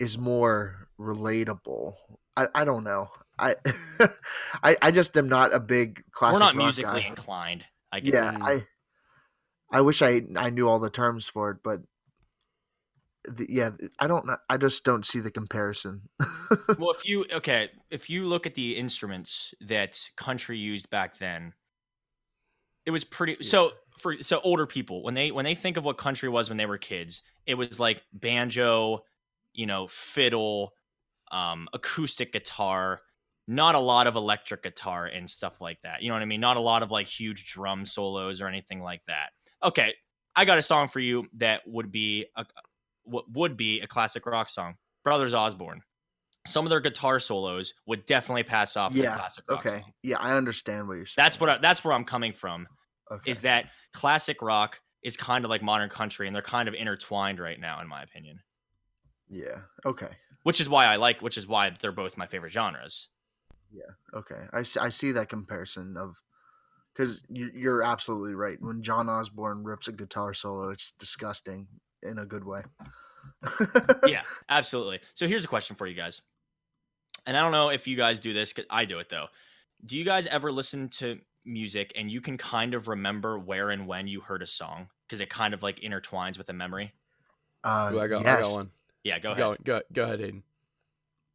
[0.00, 1.94] is more relatable.
[2.36, 3.08] I, I don't know.
[3.38, 3.54] I,
[4.62, 7.06] I I just am not a big classic we're not musically guy.
[7.06, 8.36] inclined I get Yeah.
[8.40, 8.66] I
[9.72, 11.80] I wish I I knew all the terms for it, but
[13.24, 14.28] the, yeah, I don't.
[14.48, 16.02] I just don't see the comparison.
[16.78, 21.52] well if you okay if you look at the instruments that country used back then
[22.86, 25.98] it was pretty so for so older people when they when they think of what
[25.98, 29.00] country was when they were kids it was like banjo
[29.52, 30.72] you know fiddle
[31.32, 33.00] um acoustic guitar
[33.46, 36.40] not a lot of electric guitar and stuff like that you know what i mean
[36.40, 39.30] not a lot of like huge drum solos or anything like that
[39.62, 39.94] okay
[40.36, 42.44] i got a song for you that would be a
[43.04, 45.82] what would be a classic rock song brothers osborne
[46.46, 49.14] some of their guitar solos would definitely pass off as a yeah.
[49.16, 49.80] classic rock Okay.
[49.80, 49.92] song.
[50.02, 51.22] Yeah, I understand what you're saying.
[51.22, 52.66] That's what I, that's where I'm coming from.
[53.10, 53.30] okay.
[53.30, 57.38] Is that classic rock is kind of like modern country, and they're kind of intertwined
[57.38, 58.40] right now, in my opinion.
[59.28, 59.58] yeah.
[59.84, 60.08] Okay.
[60.44, 63.08] Which is why I like, which is why they're both my favorite genres.
[63.70, 63.82] Yeah.
[64.14, 64.46] Okay.
[64.50, 66.16] I see, I see that comparison of
[66.98, 68.60] because you, you're absolutely right.
[68.60, 71.68] When John Osborne rips a guitar solo, it's disgusting
[72.02, 72.62] in a good way.
[74.06, 74.98] yeah, absolutely.
[75.14, 76.20] So here's a question for you guys,
[77.26, 78.52] and I don't know if you guys do this.
[78.52, 79.26] 'cause I do it though.
[79.84, 83.86] Do you guys ever listen to music and you can kind of remember where and
[83.86, 86.92] when you heard a song because it kind of like intertwines with a memory?
[87.62, 88.38] Uh, Ooh, I got, yes.
[88.38, 88.70] I got one.
[89.04, 89.38] Yeah, go ahead.
[89.38, 90.42] Go, go, go ahead, Hayden.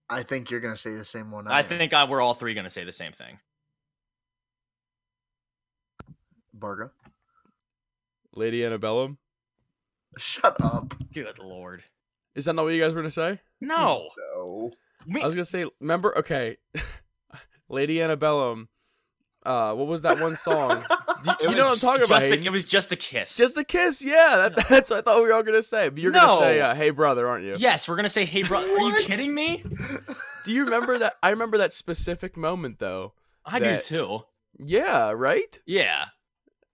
[0.09, 1.47] I think you're gonna say the same one.
[1.47, 1.65] I am.
[1.65, 3.39] think I, we're all three going to say the same thing.
[6.53, 6.91] Bargo.
[8.35, 9.17] Lady Antebellum.
[10.17, 10.93] Shut up.
[11.13, 11.83] Good lord.
[12.35, 13.39] Is that not what you guys were gonna say?
[13.61, 14.09] No.
[14.35, 14.71] No.
[15.05, 15.65] Me- I was gonna say.
[15.79, 16.17] Remember?
[16.19, 16.57] Okay,
[17.69, 18.69] Lady Antebellum.
[19.45, 20.83] Uh, what was that one song?
[21.25, 22.19] You, It you know what I'm was talking about?
[22.19, 23.37] just a, it was just a kiss.
[23.37, 24.03] Just a kiss.
[24.03, 25.87] Yeah, that, that's what I thought we were all gonna say.
[25.87, 27.55] But you're gonna say, uh, "Hey, brother," aren't you?
[27.57, 29.63] yes, we're gonna say, "Hey, brother." are you kidding me?"
[30.43, 31.13] Do you remember that?
[31.23, 33.13] I remember that specific moment though.
[33.45, 34.19] I That- do too.
[34.59, 35.11] Yeah.
[35.15, 35.57] Right.
[35.65, 36.07] Yeah.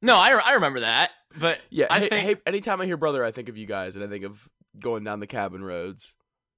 [0.02, 1.88] No, I, I remember that, but Yeah.
[1.90, 4.08] I hey, think hey, anytime I hear brother, I think of you guys, and I
[4.08, 4.48] think of
[4.80, 6.14] going down the cabin roads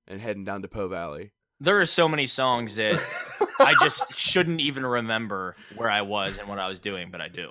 [0.07, 1.31] and heading down to Po Valley.
[1.59, 2.99] there are so many songs that
[3.59, 7.27] I just shouldn't even remember where I was and what I was doing, but I
[7.29, 7.49] do.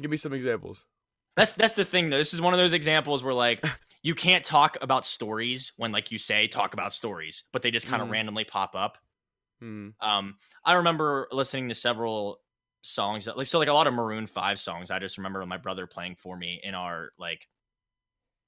[0.00, 0.84] Give me some examples.
[1.36, 2.16] That's that's the thing though.
[2.18, 3.64] This is one of those examples where like
[4.02, 7.86] you can't talk about stories when like you say talk about stories, but they just
[7.86, 8.12] kind of Mm.
[8.12, 8.96] randomly pop up.
[9.60, 9.88] Hmm.
[10.00, 12.40] Um, I remember listening to several
[12.82, 14.90] songs that like so like a lot of Maroon Five songs.
[14.90, 17.46] I just remember my brother playing for me in our like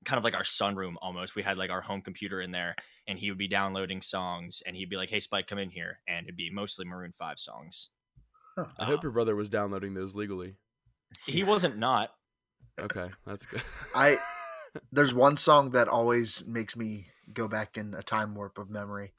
[0.04, 1.34] kind of like our sunroom almost.
[1.34, 2.74] We had like our home computer in there,
[3.06, 6.00] and he would be downloading songs, and he'd be like, "Hey, Spike, come in here,"
[6.08, 7.90] and it'd be mostly Maroon Five songs.
[8.56, 10.56] I hope um your brother was downloading those legally.
[11.26, 12.10] He wasn't not.
[12.80, 13.62] Okay, that's good.
[13.94, 14.18] I
[14.92, 19.12] there's one song that always makes me go back in a time warp of memory,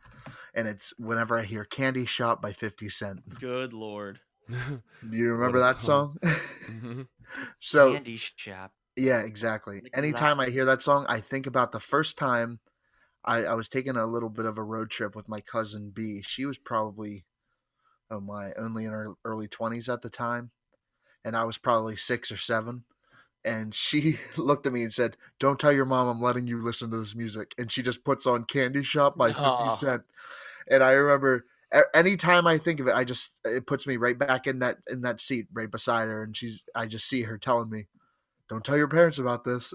[0.54, 3.40] and it's whenever I hear "Candy Shop" by Fifty Cent.
[3.40, 4.82] Good lord, Do
[5.18, 6.18] you remember that song.
[6.24, 6.36] song?
[6.70, 7.08] Mhm.
[7.60, 8.72] so Candy Shop.
[8.96, 9.82] yeah, exactly.
[9.82, 10.48] Like Anytime that.
[10.48, 12.60] I hear that song, I think about the first time
[13.26, 16.22] I, I was taking a little bit of a road trip with my cousin B.
[16.26, 17.26] She was probably
[18.12, 20.52] oh my only in her early twenties at the time,
[21.24, 22.84] and I was probably six or seven.
[23.46, 26.92] And she looked at me and said, "Don't tell your mom I'm letting you listen
[26.92, 29.76] to this music." And she just puts on "Candy Shop" by Fifty Oh.
[29.76, 30.04] Cent.
[30.70, 31.46] And I remember
[31.94, 35.02] anytime I think of it, I just it puts me right back in that in
[35.02, 37.88] that seat right beside her, and she's I just see her telling me,
[38.50, 39.74] "Don't tell your parents about this."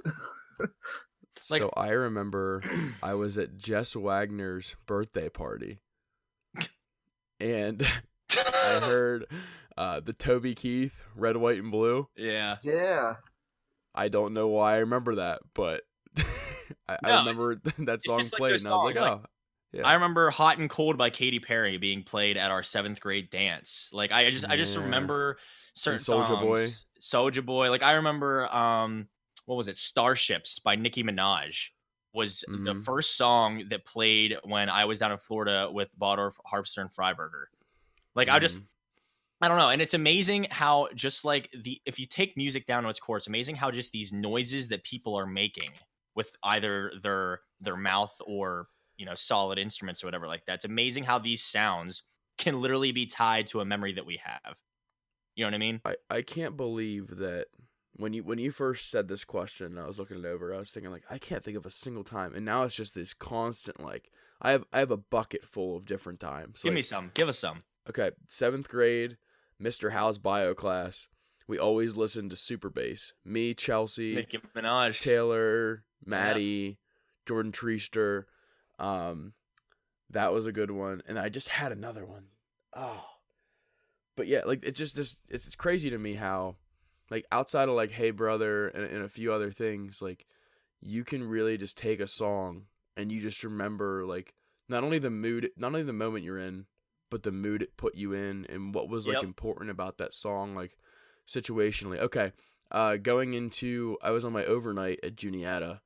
[1.51, 2.65] Like- so I remember
[3.01, 5.79] I was at Jess Wagner's birthday party,
[7.39, 7.87] and
[8.37, 9.27] I heard
[9.77, 12.57] uh, the Toby Keith "Red, White, and Blue." Yeah.
[12.63, 13.17] yeah.
[13.95, 15.83] I don't know why I remember that, but
[16.89, 19.29] I, I remember that song just like played, and I was like, songs, "Oh,
[19.73, 19.87] Yeah.
[19.87, 23.91] I remember "Hot and Cold" by Katy Perry being played at our seventh grade dance.
[23.93, 25.39] Like I just, I just remember
[25.75, 26.57] certain Soulja Boy.
[26.67, 26.87] songs.
[27.01, 27.71] Soulja Boy.
[27.71, 29.09] Like I remember, um,
[29.47, 29.77] what was it?
[29.77, 31.69] "Starships" by Nicki Minaj
[32.15, 32.85] was the Mhm.
[32.85, 37.45] first song that played when I was down in Florida with Baldorf, Harpster, and Freiburger.
[38.15, 38.67] Like I just, Mhm.
[39.43, 42.83] I don't know, and it's amazing how just like the if you take music down
[42.85, 45.73] to its core, it's amazing how just these noises that people are making
[46.15, 48.69] with either their their mouth or
[48.99, 50.57] you know solid instruments or whatever like that.
[50.57, 52.03] It's amazing how these sounds
[52.37, 54.57] can literally be tied to a memory that we have.
[55.35, 55.81] You know what I mean?
[55.85, 57.47] I, I can't believe that
[57.97, 60.55] when you when you first said this question, I was looking it over.
[60.55, 62.95] I was thinking like I can't think of a single time, and now it's just
[62.95, 64.11] this constant like
[64.43, 66.63] I have I have a bucket full of different times.
[66.63, 67.11] Give Like, me some.
[67.15, 67.61] Give us some.
[67.89, 69.17] okay, seventh grade,
[69.63, 69.93] Mr.
[69.93, 71.09] Howe's bio class.
[71.49, 73.15] We always listened to Super Bass.
[73.25, 75.01] Me, Chelsea, Nicki Minaj.
[75.01, 76.79] Taylor, Maddie,
[77.27, 78.25] Jordan Treaster.
[78.79, 79.33] Um,
[80.11, 82.27] that was a good one, and I just had another one.
[82.75, 83.05] Oh,
[84.17, 85.17] but yeah, like it's just this.
[85.29, 86.57] It's, it's crazy to me how,
[87.11, 90.27] like outside of like Hey Brother and, and a few other things, like
[90.81, 92.65] you can really just take a song
[92.97, 94.35] and you just remember like
[94.69, 96.67] not only the mood, not only the moment you're in,
[97.11, 99.25] but the mood it put you in and what was like Yep.
[99.25, 100.77] important about that song, like
[101.27, 101.99] situationally.
[101.99, 102.33] Okay,
[102.71, 105.81] uh, going into I was on my overnight at Juniata,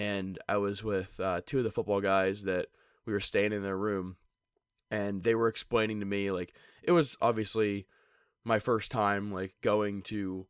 [0.00, 2.68] and I was with uh, two of the football guys that
[3.04, 4.16] we were staying in their room,
[4.90, 7.86] and they were explaining to me like it was obviously
[8.42, 10.46] my first time like going to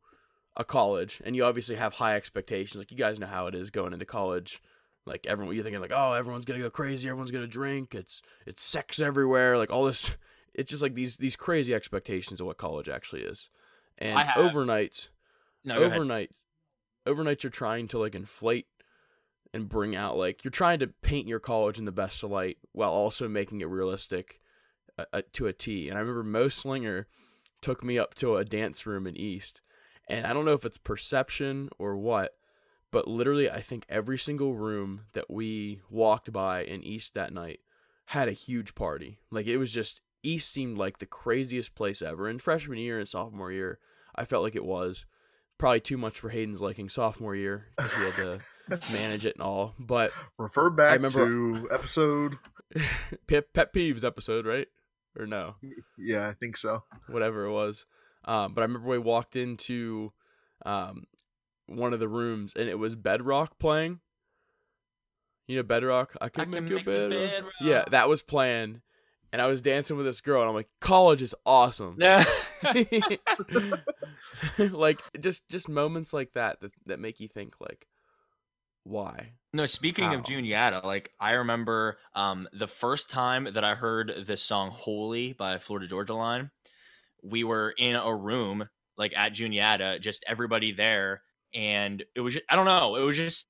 [0.57, 2.79] a college, and you obviously have high expectations.
[2.79, 4.63] Like you guys know how it is going into college.
[5.05, 8.63] Like everyone, you're thinking like, oh, everyone's gonna go crazy, everyone's gonna drink, it's it's
[8.63, 10.11] sex everywhere, like all this.
[10.53, 13.49] It's just like these these crazy expectations of what college actually is,
[13.99, 15.09] and overnights
[15.65, 16.33] No, overnight
[17.07, 18.67] overnights you're trying to like inflate
[19.53, 22.59] and bring out like you're trying to paint your college in the best of light
[22.73, 24.41] while also making it realistic
[24.99, 25.89] uh, uh, to a T.
[25.89, 27.07] And I remember Mo Slinger
[27.61, 29.61] took me up to a dance room in East,
[30.09, 32.37] and I don't know if it's perception or what,
[32.91, 37.61] but literally I think every single room that we walked by in East that night
[38.07, 39.19] had a huge party.
[39.31, 42.29] Like it was just East seemed like the craziest place ever.
[42.29, 43.79] In freshman year and sophomore year,
[44.15, 45.07] I felt like it was
[45.61, 48.41] probably too much for Hayden's liking sophomore year because he had to
[48.93, 49.75] manage it and all.
[49.79, 52.39] But Refer back I remember- to episode.
[53.29, 54.67] pet, pet peeves episode, right?
[55.19, 55.57] Or no,
[55.99, 56.85] Yeah, I think so.
[57.09, 57.85] whatever it was.
[58.25, 60.13] Um, but I remember we walked into
[60.65, 61.05] um,
[61.67, 64.01] one of the rooms and it was Bedrock playing.
[65.49, 66.17] You know Bedrock?
[66.21, 67.09] I can, can make, you make you better.
[67.27, 67.53] bedrock.
[67.61, 68.83] Yeah, that was playing,
[69.33, 71.99] and I was dancing with this girl, and I'm like, college is awesome.
[72.63, 72.77] Yeah.
[74.71, 77.87] like just just moments like that that that make you think like,
[78.85, 79.33] why?
[79.55, 80.17] No, speaking How?
[80.17, 85.33] of Juniata, like I remember um the first time that I heard this song Holy
[85.33, 86.51] by Florida Georgia Line,
[87.23, 88.69] we were in a room
[88.99, 91.23] like at Juniata, just everybody there,
[91.55, 93.49] and it was just, I don't know, it was just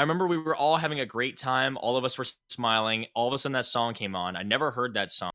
[0.00, 3.28] I remember we were all having a great time, all of us were smiling, all
[3.28, 4.34] of a sudden that song came on.
[4.34, 5.30] I never heard that song.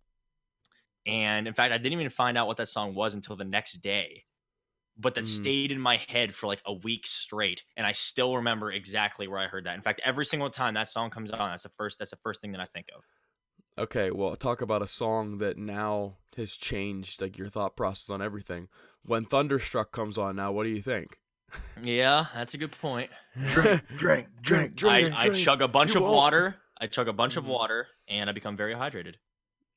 [1.05, 3.77] And in fact, I didn't even find out what that song was until the next
[3.77, 4.25] day.
[4.97, 5.27] But that Mm.
[5.27, 9.39] stayed in my head for like a week straight, and I still remember exactly where
[9.39, 9.75] I heard that.
[9.75, 12.41] In fact, every single time that song comes on, that's the first that's the first
[12.41, 13.03] thing that I think of.
[13.77, 18.21] Okay, well, talk about a song that now has changed like your thought process on
[18.21, 18.67] everything.
[19.03, 21.19] When Thunderstruck comes on now, what do you think?
[21.81, 23.09] Yeah, that's a good point.
[23.47, 26.15] Drink, drink, drink, Drink, I, I chug a bunch You of won't.
[26.15, 26.55] water.
[26.79, 27.47] I chug a bunch of Mhm.
[27.49, 29.15] water, and I become very hydrated.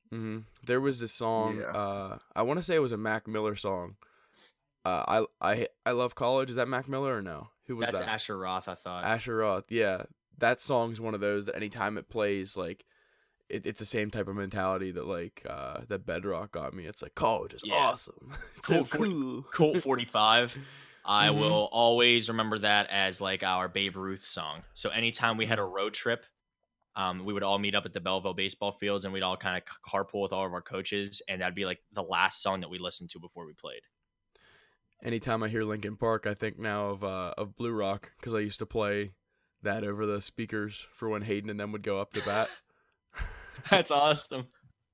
[0.09, 1.57] hmm There was this song.
[1.59, 1.65] Yeah.
[1.71, 3.95] Uh, I want to say it was a Mac Miller song.
[4.85, 6.49] Uh, I I I love college.
[6.49, 7.49] Is that Mac Miller or no?
[7.67, 8.07] Who was That's that?
[8.07, 8.67] Asher Roth.
[8.67, 9.03] I thought.
[9.03, 9.65] Asher Roth.
[9.69, 10.03] Yeah,
[10.37, 12.85] that song is one of those that anytime it plays, like,
[13.49, 16.85] it, it's the same type of mentality that like uh that Bedrock got me.
[16.85, 17.75] It's like college is Yeah.
[17.75, 18.31] awesome.
[18.57, 19.81] it's so Cool, forty- cool.
[21.09, 21.25] Colt 45.
[21.25, 21.39] I Mhm.
[21.39, 24.63] will always remember that as like our Babe Ruth song.
[24.73, 26.25] So anytime we had a road trip,
[26.95, 29.57] um, we would all meet up at the Belleville baseball fields and we'd all kind
[29.61, 31.21] of carpool with all of our coaches.
[31.27, 33.81] And that'd be like the last song that we listened to before we played.
[35.01, 38.39] Anytime I hear Linkin Park, I think now of uh of Blue Rock because I
[38.39, 39.13] used to play
[39.61, 42.49] that over the speakers for when Hayden and them would go up to bat.
[43.69, 44.47] That's awesome.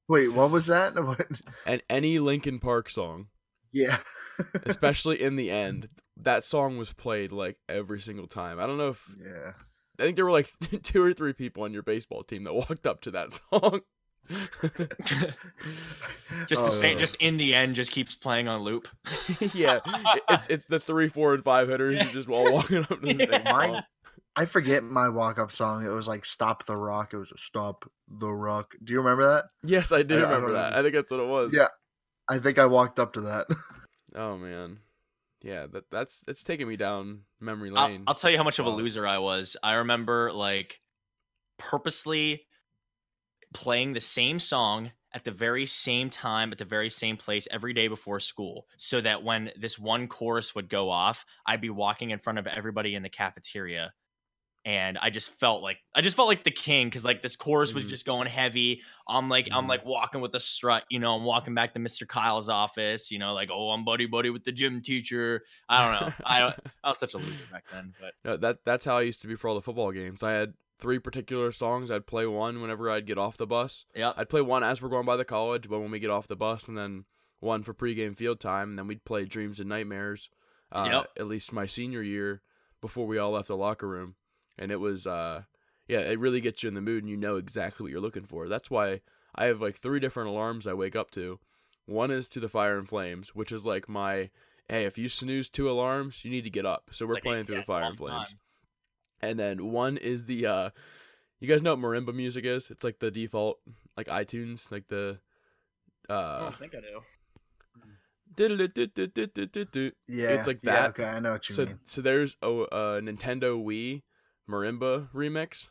[0.07, 0.93] Wait, what was that?
[1.65, 3.29] And any Linkin Park song,
[3.71, 3.97] Yeah.
[4.63, 8.59] especially in the end, that song was played like every single time.
[8.59, 9.53] I don't know if yeah.
[9.99, 10.49] I think there were like
[10.83, 13.81] two or three people on your baseball team that walked up to that song.
[16.47, 16.99] Just the Oh, same, yeah.
[16.99, 18.87] just in the end, just keeps playing on loop.
[19.53, 19.79] yeah,
[20.29, 23.25] it's it's the three, four, and five hitters who just all walking up to the
[23.27, 23.83] same Mine- song.
[24.35, 25.85] I forget my walk up song.
[25.85, 29.23] It was like "Stop the Rock." It was a "Stop the Rock." Do you remember
[29.35, 29.45] that?
[29.63, 30.73] Yes, I do I- I remember don't that.
[30.73, 30.79] know.
[30.79, 31.53] I think that's what it was.
[31.53, 31.67] Yeah.
[32.27, 33.47] I think I walked up to that.
[34.15, 34.79] Oh man.
[35.45, 38.03] Yeah, that that's it's taking me down memory I'll, lane.
[38.07, 39.55] I'll tell you how much of a um, loser I was.
[39.61, 40.81] I remember like
[41.59, 42.47] purposely
[43.53, 47.73] playing the same song at the very same time at the very same place every
[47.73, 52.09] day before school so that when this one chorus would go off i'd be walking
[52.09, 53.93] in front of everybody in the cafeteria
[54.65, 57.73] and i just felt like i just felt like the king because like this chorus
[57.73, 57.87] was Mhm.
[57.89, 59.69] just going heavy i'm like i'm Mhm.
[59.69, 63.19] like walking with a strut you know i'm walking back to mr kyle's office you
[63.19, 66.53] know like oh i'm buddy buddy with the gym teacher i don't know i
[66.83, 69.27] I was such a loser back then, but No, that that's how I used to
[69.27, 70.21] be for all the football games.
[70.21, 71.89] I had three particular songs.
[71.89, 73.85] I'd play one whenever I'd get off the bus.
[73.95, 76.27] yeah, I'd play one as we're going by the college, but when we get off
[76.27, 77.05] the bus, and then
[77.39, 80.29] one for pregame field time, and then we'd play Dreams and Nightmares.
[80.71, 81.11] Uh, Yep.
[81.21, 82.41] At least my senior year,
[82.81, 84.15] before we all left the locker room,
[84.57, 85.43] and it was, uh,
[85.87, 88.25] yeah, it really gets you in the mood, and you know exactly what you're looking
[88.25, 88.47] for.
[88.47, 89.01] That's why
[89.35, 91.39] I have like three different alarms I wake up to.
[91.85, 94.29] One is to the Fire and Flames, which is like my,
[94.69, 96.89] hey, if you snooze two alarms, you need to get up.
[96.91, 98.39] So we're like, playing yeah, through the Fire and Flames time.
[99.21, 100.69] and then one is the uh
[101.39, 103.59] you guys know what marimba music is it's like the default
[103.97, 105.19] like itunes like the
[106.09, 107.01] Oh, uh I think I do.
[110.07, 110.89] yeah, It's like yeah, that.
[110.89, 111.79] okay, I know what you so mean.
[111.85, 114.01] so there's a, a nintendo wii
[114.49, 115.67] marimba remix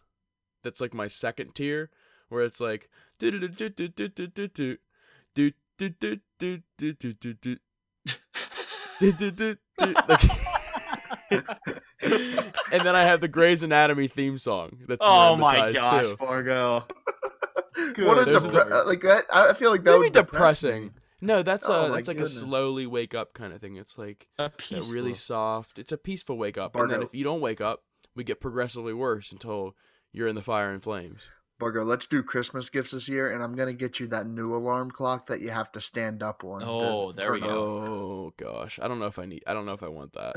[0.62, 1.91] that's like my second tier
[2.29, 2.89] where it's like
[11.31, 14.79] and then I have the Grey's Anatomy theme song.
[14.89, 16.16] That's oh my gosh, too.
[16.16, 16.85] Fargo.
[17.99, 19.25] what a depre- the- uh, like that.
[19.33, 20.70] I I feel like that Maybe would depress me.
[20.70, 20.95] depressing.
[21.20, 22.37] No, that's Oh a my that's like goodness.
[22.37, 23.77] a slowly wake up kind of thing.
[23.77, 24.51] It's like A
[24.91, 25.79] really soft.
[25.79, 27.83] It's a peaceful wake up, and then if you don't wake up,
[28.14, 29.74] we get progressively worse until
[30.12, 31.22] you're in the fire and flames.
[31.58, 34.90] Bargo, let's do Christmas gifts this year, and I'm gonna get you that new alarm
[34.90, 36.62] clock that you have to stand up on.
[36.64, 37.48] Oh, there we go.
[37.48, 39.44] Oh gosh, I don't know if I need.
[39.46, 40.34] I don't know if I want that.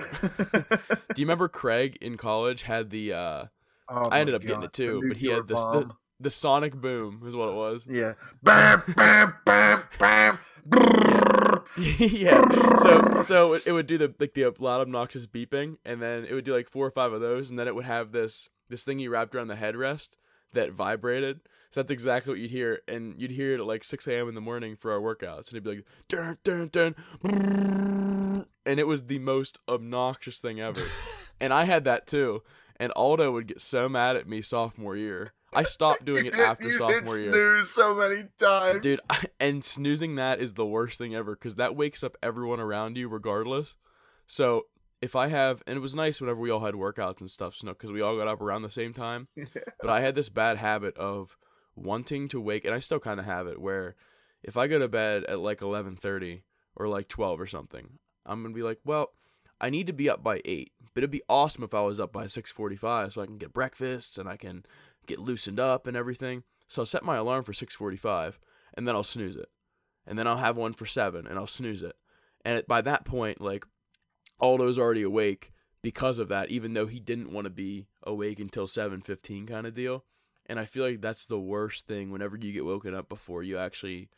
[1.15, 3.45] Do you remember Craig in college had the uh
[3.89, 5.65] Oh I ended my up getting God, it the too, but he had this the,
[5.65, 5.97] bomb.
[6.19, 7.87] The sonic boom is what it was.
[7.89, 8.13] Yeah.
[8.41, 10.39] Bam, bam, bam, bam.
[11.77, 12.73] yeah.
[12.75, 16.45] So so it, would do the like the loud obnoxious beeping, and then it would
[16.45, 18.99] do like four or five of those, and then it would have this this thing
[18.99, 20.09] you wrapped around the headrest
[20.53, 21.41] that vibrated.
[21.69, 24.29] So that's exactly what you'd hear, and you'd hear it at like 6 a.m.
[24.29, 28.87] in the morning for our workouts, and it'd be like dun dun dun, and it
[28.87, 30.81] was the most obnoxious thing ever.
[31.39, 32.43] and I had that too,
[32.77, 35.33] and Aldo would get so mad at me sophomore year.
[35.53, 37.31] I stopped doing it after you sophomore year.
[37.31, 38.99] snooze so many times, Dude,
[39.39, 43.07] and snoozing that is the worst thing ever because that wakes up everyone around you
[43.07, 43.75] regardless.
[44.25, 44.65] So
[45.01, 47.77] if I have, and it was nice whenever we all had workouts and stuff, Snook,
[47.77, 49.27] because we all got up around the same time.
[49.81, 51.37] But I had this bad habit of
[51.75, 53.95] wanting to wake, and I still kind of have it, where
[54.43, 56.43] if I go to bed at like eleven thirty
[56.75, 59.11] or like twelve or something, I'm gonna be like, well,
[59.61, 60.71] I need to be up by eight.
[60.93, 63.53] But it'd be awesome if I was up by six forty-five, so I can get
[63.53, 64.65] breakfast and I can
[65.07, 66.43] get loosened up and everything.
[66.67, 68.39] So I'll set my alarm for six forty-five,
[68.75, 69.49] and then I'll snooze it,
[70.05, 71.95] and then I'll have one for seven, and I'll snooze it.
[72.45, 73.65] And it, by that point, like
[74.39, 75.51] Aldo's already awake
[75.81, 79.65] because of that, even though he didn't want to be awake until seven fifteen, kind
[79.65, 80.03] of deal.
[80.49, 83.57] And I feel like that's the worst thing whenever you get woken up before you
[83.57, 84.09] actually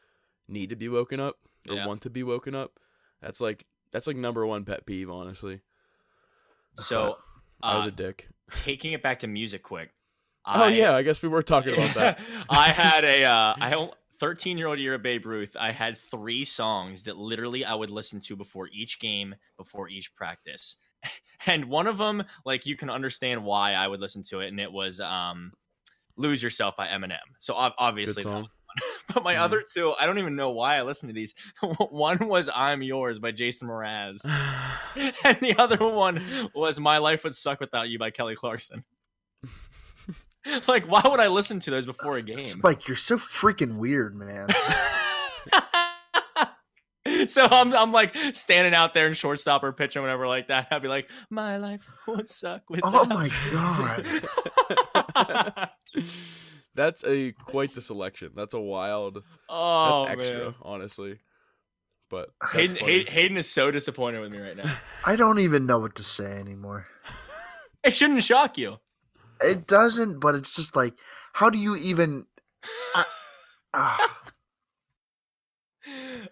[0.47, 1.37] need to be woken up
[1.67, 1.87] or Yeah.
[1.87, 2.79] want to be woken up.
[3.21, 5.61] That's like that's like number one pet peeve, honestly.
[6.75, 7.17] So,
[7.63, 8.27] I was uh, a dick.
[8.53, 9.91] taking it back to music quick.
[10.55, 12.19] Oh yeah, I guess we were talking about that.
[12.49, 15.55] I had a uh, I don't 13 year old year of Babe Ruth.
[15.59, 20.13] I had three songs that literally I would listen to before each game, before each
[20.15, 20.77] practice.
[21.45, 24.59] And one of them, like you can understand why I would listen to it, and
[24.59, 25.53] it was um,
[26.17, 27.15] "Lose Yourself" by Eminem.
[27.37, 28.23] So obviously,
[29.13, 29.39] but my Mhm.
[29.39, 31.33] other two, I don't even know why I listened to these.
[31.89, 34.25] one was "I'm Yours" by Jason Mraz,
[35.23, 36.21] and the other one
[36.53, 38.83] was "My Life Would Suck Without You" by Kelly Clarkson.
[40.67, 42.45] like, why would I listen to those before a game?
[42.45, 44.47] Spike, you're so freaking weird, man.
[47.27, 50.67] so I'm, I'm like standing out there in shortstop or pitch or whatever like that.
[50.71, 52.95] I'd be like, my life would suck oh without.
[52.95, 53.29] Oh my
[55.05, 55.69] god.
[56.75, 58.31] that's a quite the selection.
[58.35, 59.23] That's a wild.
[59.49, 60.55] oh That's extra, man.
[60.61, 61.19] honestly.
[62.09, 64.77] But that's Hayden, Hayden is so disappointed with me right now.
[65.05, 66.87] I don't even know what to say anymore.
[67.83, 68.77] It shouldn't shock you.
[69.41, 70.93] It doesn't, but it's just like,
[71.33, 72.25] how do you even?
[72.95, 73.05] I-
[73.73, 74.19] ah,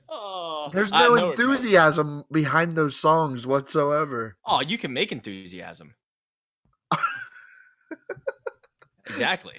[0.09, 4.37] oh, there's no enthusiasm behind those songs whatsoever.
[4.45, 5.95] Oh, you can make enthusiasm.
[9.07, 9.55] exactly.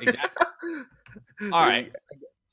[0.00, 0.46] Exactly.
[1.52, 1.90] All right.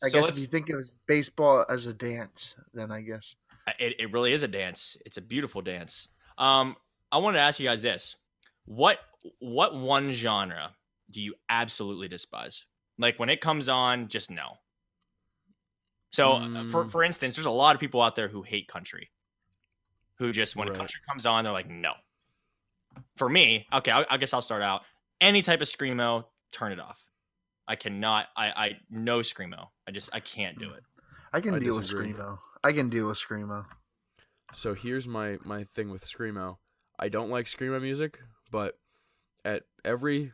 [0.03, 3.35] I So guess if you think it was baseball as a dance, then I guess
[3.67, 4.97] Uh, It, it really is a dance.
[5.05, 6.07] It's a beautiful dance.
[6.37, 6.75] Um,
[7.11, 8.15] I wanted to ask you guys this:
[8.65, 8.99] what
[9.39, 10.75] what one genre
[11.09, 12.65] do you absolutely despise?
[12.97, 14.57] Like when it comes on, just no.
[16.11, 16.91] So, uh, for Mm.
[16.91, 19.09] for instance, there's a lot of people out there who hate country,
[20.17, 20.77] who just when Right.
[20.77, 21.93] country comes on, they're like, no.
[23.17, 24.81] For me, okay, I, I guess I'll start out.
[25.21, 27.03] Any type of screamo, turn it off.
[27.67, 28.27] I cannot.
[28.35, 29.67] I I no screamo.
[29.87, 30.83] I just I can't do it.
[31.33, 32.07] I can I deal disagree.
[32.07, 32.39] with screamo.
[32.63, 33.65] I can deal with screamo.
[34.53, 36.57] So here's my my thing with screamo.
[36.97, 38.17] I don't like screamo music,
[38.51, 38.79] but
[39.45, 40.33] at every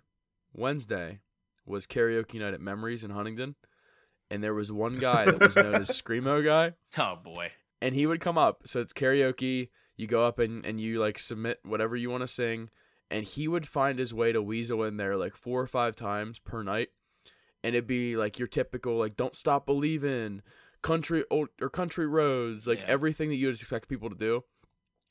[0.54, 1.20] Wednesday
[1.66, 3.56] was karaoke night at Memories in Huntingdon,
[4.30, 7.52] and there was one guy that was known as screamo guy, Oh boy.
[7.82, 8.64] and he would come up.
[8.66, 9.70] So it's karaoke.
[9.98, 12.70] You go up and and you like submit whatever you want to sing,
[13.10, 16.38] and he would find his way to weasel in there like four or five times
[16.40, 16.90] per night,
[17.64, 20.42] and it'd be like your typical like "Don't Stop Believing,"
[20.82, 22.86] country or, or country roads, like Yeah.
[22.88, 24.44] everything that you would expect people to do,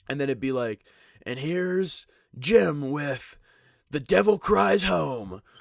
[0.09, 0.85] and then it'd be like,
[1.27, 2.07] and here's
[2.39, 3.39] Jim with
[3.95, 5.41] "The Devil Cries Home."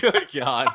[0.00, 0.68] Good God.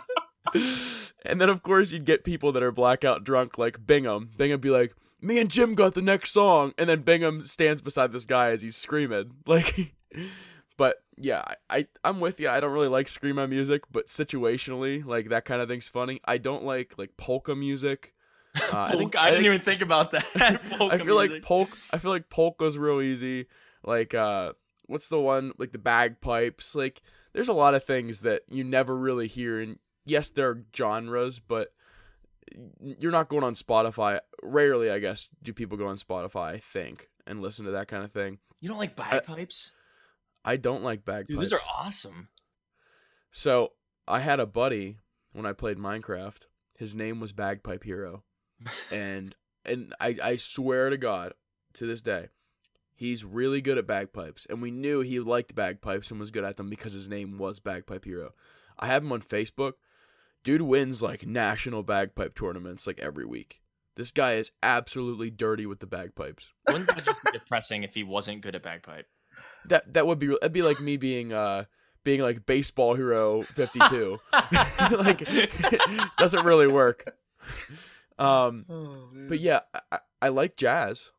[1.24, 4.32] and then of course you'd get people that are blackout drunk like Bingham.
[4.38, 8.12] Bingham be like, "Me and Jim got the next song," and then Bingham stands beside
[8.12, 9.32] this guy as he's screaming.
[9.46, 9.94] Like,
[10.78, 12.50] but yeah, I, I I'm with you.
[12.50, 16.20] I don't really like screamo music, but situationally, like that kind of thing's funny.
[16.26, 18.14] I don't like like polka music.
[18.56, 20.26] Uh, I think Polka- I, didn't think- even think about that.
[20.36, 21.46] I Polka feel like music.
[21.46, 21.70] polk.
[21.92, 23.46] I feel like polka's real easy.
[23.86, 24.54] Like uh,
[24.92, 26.76] what's the one like the bagpipes?
[26.76, 27.02] Like
[27.34, 29.60] there's a lot of things that you never really hear.
[29.60, 31.70] And yes, there are genres, but
[32.82, 34.20] you're not going on Spotify.
[34.44, 36.54] Rarely, I guess, do people go on Spotify.
[36.54, 38.40] I think and listen to that kind of thing.
[38.60, 39.72] you don't like bagpipes,
[40.44, 41.28] I don't like bagpipes.
[41.30, 41.40] dude.
[41.40, 42.28] Those are awesome.
[43.32, 43.72] So
[44.08, 44.98] I had a buddy
[45.32, 46.48] when I played Minecraft.
[46.76, 48.24] His name was Bagpipe Hero,
[48.92, 49.36] and
[49.66, 51.34] and I I swear to God,
[51.76, 52.28] to this day,
[53.02, 56.58] he's really good at bagpipes, and we knew he liked bagpipes and was good at
[56.58, 58.34] them because his name was Bagpipe Hero.
[58.78, 59.74] I have him on Facebook.
[60.44, 63.62] Dude wins like national bagpipe tournaments like every week.
[63.96, 66.52] This guy is absolutely dirty with the bagpipes.
[66.68, 69.08] Wouldn't that just be depressing if he wasn't good at bagpipe?
[69.66, 71.66] That that would be that'd be like me being uh
[72.04, 74.20] being like baseball hero 52.
[74.98, 75.28] like
[76.18, 77.16] doesn't really work.
[78.20, 78.66] Um
[79.30, 81.10] but yeah, I, I- I like jazz,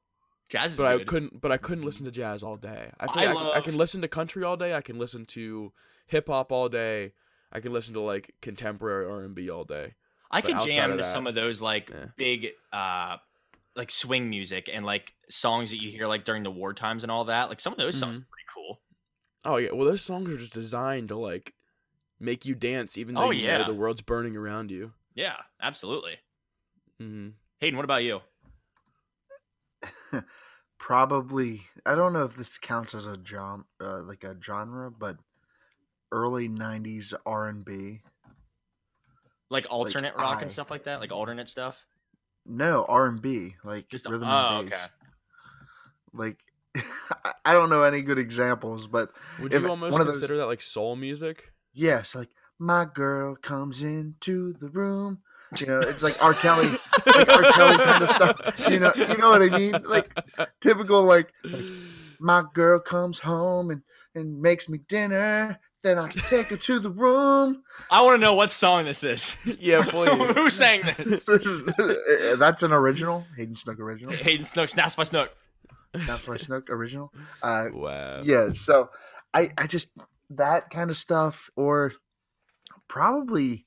[0.53, 2.91] Jazz is but I couldn't but I couldn't listen to jazz all day.
[3.01, 4.75] I I think I, can- I love- can listen to country all day.
[4.75, 5.73] I can listen to
[6.07, 7.15] hip hop all day.
[7.51, 9.95] I can listen to like contemporary R&B all day.
[10.31, 12.05] I but can jam of to that, some of those like yeah.
[12.17, 13.17] big uh
[13.75, 17.11] like swing music and like songs that you hear like during the war times and
[17.11, 17.49] all that.
[17.49, 18.21] Like some of those songs Mhm.
[18.21, 18.81] are pretty cool.
[19.47, 21.55] Oh yeah, well those songs are just designed to like
[22.21, 23.59] make you dance even though Oh, you yeah.
[23.59, 24.93] know the world's burning around you.
[25.15, 26.19] Yeah, absolutely.
[26.99, 27.31] hmm
[27.61, 28.21] Hayden, what about you?
[30.83, 35.17] Probably, I don't know if this counts as a genre, uh, like a genre, but
[36.11, 38.01] early '90s R&B.
[39.49, 41.79] Like alternate rock I- and stuff like that, like alternate stuff.
[42.45, 44.87] No R&B, like Just rhythm oh, and bass.
[44.87, 44.93] okay.
[46.15, 46.39] Like,
[47.25, 50.19] I- I don't know any good examples, but Would If you almost one of those-
[50.19, 51.53] consider that like soul music?
[51.73, 55.21] yes, like my girl comes into the room.
[55.61, 56.35] You know, it's like R.
[56.35, 56.69] Kelly,
[57.07, 57.43] like R.
[57.53, 58.55] Kelly kind of stuff.
[58.71, 59.73] You know, you know what I mean?
[59.85, 60.11] Like
[60.61, 61.63] typical, like, like
[62.21, 63.83] my girl comes home and
[64.15, 65.59] and makes me dinner.
[65.83, 67.65] Then I can take her to the room.
[67.91, 69.35] I want to know what song this is.
[69.59, 70.33] yeah, please.
[70.35, 70.97] Who sang this?
[71.27, 74.13] This is- That's an original, Hayden Snook original.
[74.15, 75.31] Hayden Snook, Snaps by Snook.
[75.93, 77.13] That's my Snook original.
[77.43, 78.21] Uh, wow.
[78.23, 78.89] yeah so
[79.35, 79.99] i i just
[80.31, 81.93] that kind of stuff or
[82.89, 83.67] probably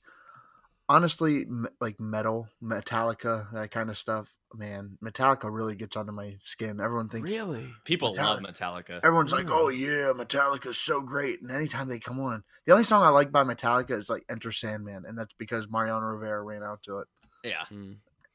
[0.87, 1.45] honestly
[1.81, 7.09] like metal metallica that kind of stuff man metallica really gets under my skin everyone
[7.09, 7.73] thinks Really?
[7.83, 8.51] People love Metallica.
[8.87, 8.99] Metallica.
[9.03, 13.03] everyone's like oh yeah metallica's so great and anytime they come on the only song
[13.03, 16.83] i like by metallica is like enter sandman and that's because mariano rivera ran out
[16.83, 17.07] to it
[17.43, 17.63] Yeah.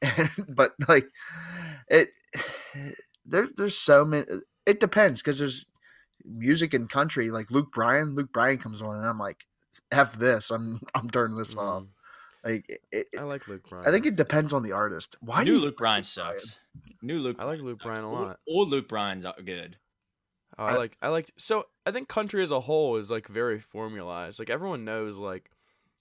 [0.03, 0.45] Mm.
[0.49, 1.07] but like
[1.87, 2.09] it
[3.25, 4.25] there, there's so many
[4.65, 5.65] it depends because there's
[6.25, 9.45] music and country like luke bryan luke bryan comes on and i'm like
[9.91, 11.87] f this i'm i'm turning this off Mm.
[12.43, 13.85] Like it, it, I like Luke Bryan.
[13.87, 16.57] i think it depends on the artist why do New you Luke Bryan sucks.
[17.01, 17.37] New Luke.
[17.39, 17.79] I like Luke.
[17.81, 18.39] Bryan a lot.
[18.47, 19.77] Old Luke Bryan's good.
[20.57, 23.59] Oh, I like I like so I think country as a whole is like very
[23.59, 24.37] formalized.
[24.39, 25.49] Like everyone knows like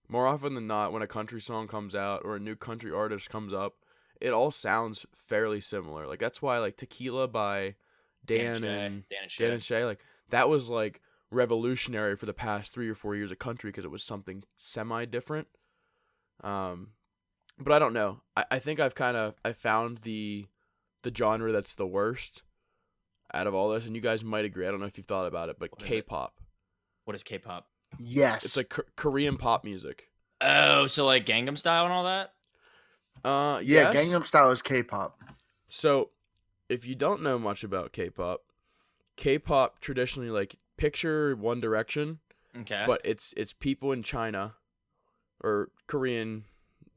[0.08, 3.30] more often than not when a country song comes out or a new country artist
[3.30, 3.76] comes up,
[4.20, 6.06] it all sounds fairly similar.
[6.06, 7.76] Like that's why like Tequila by
[8.24, 8.68] Dan Shay.
[8.68, 9.44] and Dan and Shay.
[9.44, 13.30] Dan and Shay like that was like revolutionary for the past three or four years
[13.30, 15.48] of country because it was something semi different.
[16.42, 16.88] Um,
[17.58, 18.20] but I don't know.
[18.36, 20.46] I, I think I've kind of I found the
[21.02, 22.42] the genre that's the worst
[23.32, 24.66] out of all this, and you guys might agree.
[24.66, 25.88] I don't know if you've thought about it, but What is it?
[25.88, 26.40] K-pop.
[27.04, 27.66] What is K-pop?
[27.98, 28.44] Yes.
[28.44, 30.04] It's like K- Korean pop music.
[30.40, 32.32] Oh, so like Gangnam Style and all that.
[33.22, 33.94] Uh, yeah, yes.
[34.08, 35.18] Gangnam Style is K-pop.
[35.68, 36.10] So,
[36.68, 38.40] if you don't know much about K-pop,
[39.16, 42.18] K-pop traditionally like picture One Direction,
[42.60, 42.84] Okay.
[42.86, 44.54] but it's it's people in China
[45.42, 46.44] or Korean,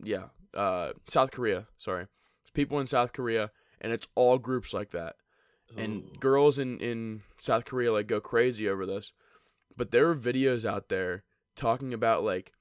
[0.04, 1.68] yeah, uh, South Korea.
[1.78, 2.04] Sorry,
[2.44, 5.16] it's people in South Korea, and it's all groups like that.
[5.76, 9.12] And girls in in South Korea like go crazy over this,
[9.76, 11.24] but there are videos out there
[11.56, 12.52] talking about like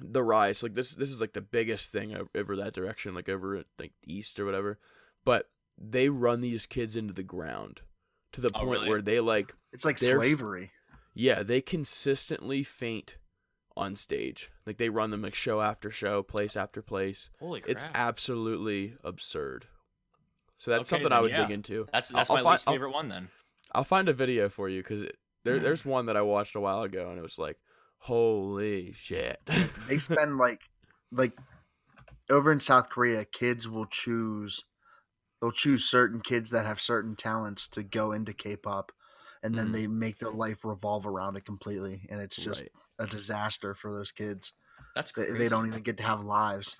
[0.00, 0.62] the rise.
[0.62, 3.92] Like this this is like the biggest thing o- over that direction, like over like
[4.06, 4.78] east or whatever.
[5.26, 7.82] But they run these kids into the ground
[8.32, 8.88] to the Oh, point really?
[8.88, 10.70] where they like It's like There's- slavery.
[11.12, 13.16] yeah, they consistently faint
[13.76, 14.50] on stage.
[14.66, 17.30] Like they run them like show after show, place after place.
[17.40, 17.70] Holy crap.
[17.70, 19.66] It's absolutely absurd.
[20.58, 21.42] So that's Okay, something I would yeah.
[21.42, 21.88] dig into.
[21.92, 23.28] that's I'll- that's I'll my fi- least I'll- favorite one then.
[23.72, 25.08] I'll find a video for you because
[25.44, 25.62] there, Mhm.
[25.62, 27.58] there's one that I watched a while ago and it was like,
[27.98, 29.40] holy shit.
[29.88, 30.60] They spend like
[31.10, 31.36] like
[32.30, 34.64] over in South Korea, kids will choose
[35.40, 38.92] they'll choose certain kids that have certain talents to go into K-pop
[39.42, 39.72] and then Mhm.
[39.72, 42.72] they make their life revolve around it completely and it's just Right.
[43.00, 44.52] a disaster for those kids.
[44.94, 45.38] That's They, crazy.
[45.38, 46.76] they don't even get to have lives.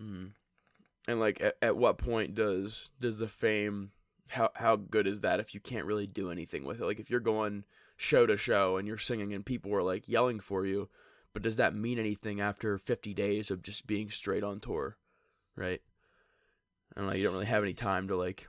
[0.00, 0.32] Mhm.
[1.08, 3.92] And like, at, at what point does does the fame
[4.28, 6.84] how how good is that if you can't really do anything with it?
[6.84, 7.64] Like if you're going
[7.96, 10.88] show to show and you're singing and people are like yelling for you,
[11.34, 14.96] but does that mean anything after 50 days of just being straight on tour,
[15.56, 15.82] right?
[16.96, 17.14] I don't know.
[17.16, 18.48] You don't really have any time to like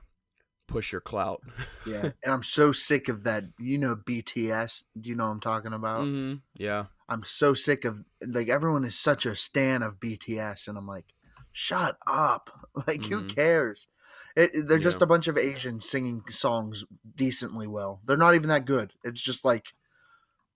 [0.66, 1.42] push your clout.
[1.86, 2.10] Yeah.
[2.22, 3.44] and I'm so sick of that.
[3.58, 6.04] You know BTS, do you know what I'm talking about?
[6.04, 6.86] hmm Yeah.
[7.08, 11.06] I'm so sick of like everyone is such a stan of BTS, and I'm like,
[11.52, 12.68] shut up!
[12.86, 13.28] Like, who Mhm.
[13.28, 13.86] cares?
[14.34, 16.86] It, it- they're just a bunch of Asians singing songs
[17.16, 18.00] decently well.
[18.06, 18.94] They're not even that good.
[19.04, 19.74] It's just like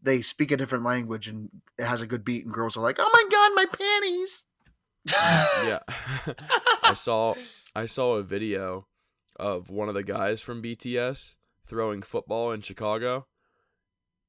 [0.03, 2.97] they speak a different language and it has a good beat, and girls are like,
[2.99, 4.47] "Oh my god, my panties!"
[5.07, 5.81] yeah.
[6.83, 7.35] I saw
[7.75, 8.87] I saw a video
[9.39, 11.35] of one of the guys from BTS
[11.67, 13.27] throwing football in Chicago.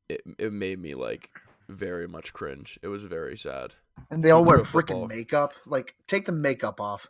[0.10, 1.30] It it made me like
[1.70, 2.80] very much cringe.
[2.82, 3.74] It was very sad.
[4.12, 5.06] And they all wear threw a football?
[5.06, 5.54] freaking makeup.
[5.66, 7.08] Like, take the makeup off,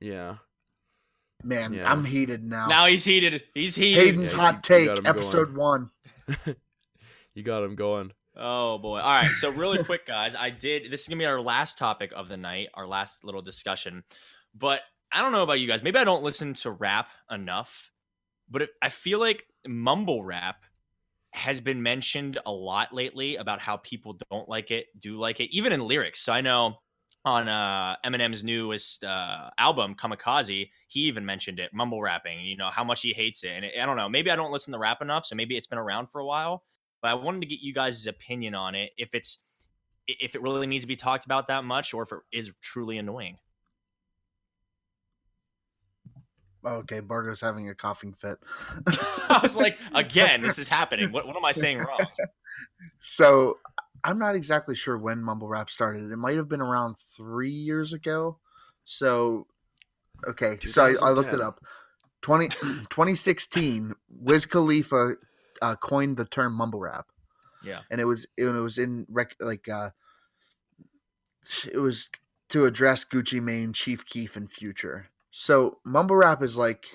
[0.00, 0.36] Yeah.
[1.44, 1.74] man.
[1.74, 1.90] Yeah.
[1.90, 2.66] I'm heated now.
[2.66, 3.42] now he's heated.
[3.54, 4.02] He's heated.
[4.02, 5.90] Hayden's Yeah, hot you take, got him episode going.
[6.28, 6.56] one.
[7.34, 8.12] You got him going.
[8.34, 8.98] Oh boy.
[8.98, 9.30] All right.
[9.34, 12.36] So really quick, guys, I did this is gonna be our last topic of the
[12.38, 14.02] night, our last little discussion.
[14.54, 14.80] But
[15.12, 15.82] I don't know about you guys.
[15.82, 17.90] Maybe I don't listen to rap enough,
[18.50, 20.64] but it, I feel like mumble rap
[21.32, 25.54] has been mentioned a lot lately about how people don't like it, do like it,
[25.54, 26.20] even in lyrics.
[26.20, 26.76] So I know
[27.26, 32.40] on uh, Eminem's newest uh, album, Kamikaze, he even mentioned it, mumble rapping.
[32.40, 34.08] You know how much he hates it, and it, I don't know.
[34.08, 36.62] Maybe I don't listen to rap enough, so maybe it's been around for a while.
[37.02, 39.38] But I wanted to get you guys' opinion on it, if it's
[40.06, 42.98] if it really needs to be talked about that much, or if it is truly
[42.98, 43.38] annoying.
[46.66, 48.38] Okay, Bargo's having a coughing fit.
[49.28, 51.12] I was like, again, this is happening.
[51.12, 51.98] What what am I saying wrong?
[53.00, 53.58] So
[54.04, 56.10] I'm not exactly sure when mumble rap started.
[56.10, 58.38] It might have been around three years ago.
[58.84, 59.46] So
[60.28, 61.60] okay, so I, I looked it up.
[62.22, 62.48] 20,
[62.90, 65.12] 2016, Wiz Khalifa
[65.62, 67.06] uh, coined the term mumble rap,
[67.62, 67.80] Yeah.
[67.90, 69.90] and it was it was in rec- like uh,
[71.72, 72.08] it was
[72.48, 75.06] to address Gucci Mane, Chief Keef, and Future.
[75.38, 76.86] So mumble rap is like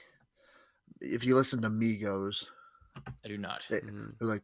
[1.00, 2.48] if you listen to Migos,
[3.24, 3.64] I do not.
[3.70, 4.18] It- Mhm.
[4.18, 4.42] they're like,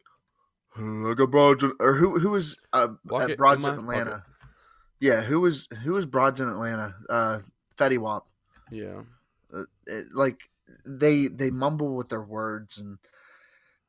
[0.78, 3.74] "Oh, I got broads in, or who who was uh, Walk at it broads in
[3.74, 4.12] in Atlanta?
[4.12, 4.24] pocket.
[5.00, 6.96] Yeah, who was who was broads in Atlanta?
[7.10, 7.40] Uh,
[7.76, 8.28] Fetty Wap.
[8.70, 9.02] Yeah.
[9.52, 10.48] Uh, it- like
[10.86, 13.00] they they mumble with their words and,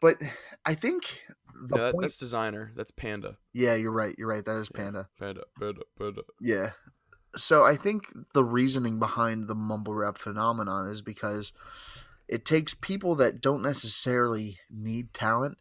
[0.00, 0.16] but
[0.64, 1.22] I think
[1.54, 2.02] the No, that, point.
[2.04, 2.74] that's Desiigner.
[2.74, 3.36] That's Panda.
[3.52, 4.14] yeah, you're right.
[4.16, 4.44] You're right.
[4.44, 4.80] That is Yeah.
[4.82, 5.08] Panda.
[5.18, 5.42] Panda.
[5.58, 5.82] Panda.
[5.98, 6.22] Panda.
[6.40, 6.70] Yeah.
[7.42, 11.52] So I think the reasoning behind the mumble rap phenomenon is because
[12.28, 15.58] it takes people that don't necessarily need talent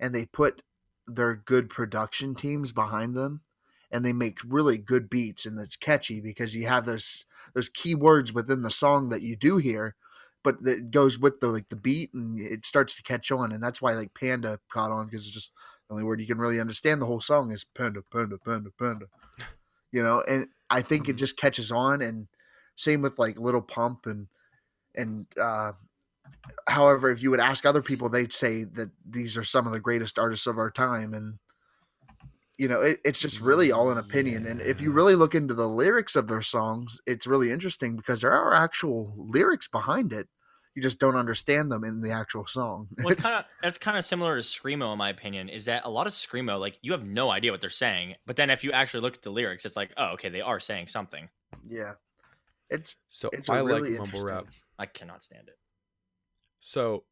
[0.00, 0.62] and they put
[1.06, 3.42] their good production teams behind them
[3.90, 7.24] and they make really good beats and it's catchy because you have those
[7.54, 9.94] those key words within the song that you do hear
[10.42, 13.62] but it goes with the like the beat and it starts to catch on and
[13.62, 15.52] that's why like panda caught on because it's just
[15.88, 19.06] the only word you can really understand the whole song is panda panda panda panda.
[19.92, 21.18] You know and i think it Mhm.
[21.18, 22.28] just catches on and
[22.76, 24.28] same with like Lil Pump and
[24.94, 25.72] and uh
[26.68, 29.80] however, if you would ask other people, they'd say that these are some of the
[29.80, 31.38] greatest artists of our time, and
[32.58, 34.46] you know, it, it's just really all an opinion.
[34.46, 38.22] And if you really look into the lyrics of their songs, it's really interesting because
[38.22, 40.28] there are actual lyrics behind it.
[40.76, 42.88] You just don't understand them in the actual song.
[42.98, 45.48] Well, it's kind of that's kind of similar to screamo, in my opinion.
[45.48, 48.36] Is that a lot of screamo, like you have no idea what they're saying, but
[48.36, 50.88] then if you actually look at the lyrics, it's like, oh, okay, they are saying
[50.88, 51.28] something.
[51.66, 51.94] yeah,
[52.68, 54.46] it's So It's a I really like mumble rap.
[54.78, 55.58] I cannot stand it.
[56.60, 57.04] So,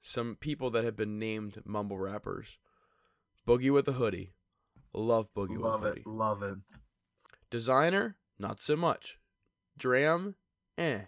[0.00, 2.58] some people that have been named mumble rappers:
[3.46, 4.34] Boogie with a hoodie,
[4.92, 6.00] love Boogie love with a hoodie.
[6.00, 6.58] it, love it.
[7.52, 9.18] Desiigner, not so much.
[9.78, 10.34] Dram,
[10.76, 11.02] eh.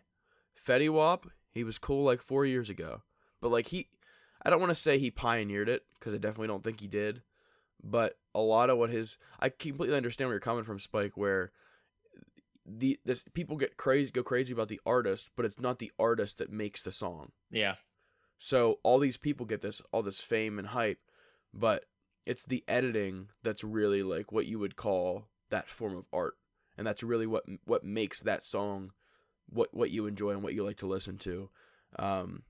[0.65, 3.03] Fetty Wap, he was cool like four years ago,
[3.41, 3.89] but like he,
[4.45, 7.23] I don't want to say he pioneered it because I definitely don't think he did.
[7.83, 11.17] But a lot of what his, I completely understand where you're coming from, Spike.
[11.17, 11.53] Where
[12.67, 16.39] the this people get crazy, go crazy about the artist, but it's not the artist
[16.39, 17.33] that makes the song.
[17.51, 17.75] Yeah,
[18.39, 20.99] So all these people get this all this fame and hype,
[21.53, 21.85] but
[22.27, 26.35] it's the editing that's really like what you would call that form of art,
[26.77, 28.93] and that's really what what makes that song
[29.49, 31.51] what what you enjoy and what you like to listen to.
[31.99, 32.43] Um,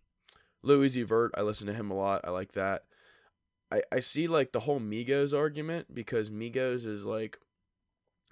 [0.64, 2.22] Uzi Vert, I listen to him a lot.
[2.24, 2.82] I like that.
[3.70, 7.38] I I see like the whole Migos argument because Migos is like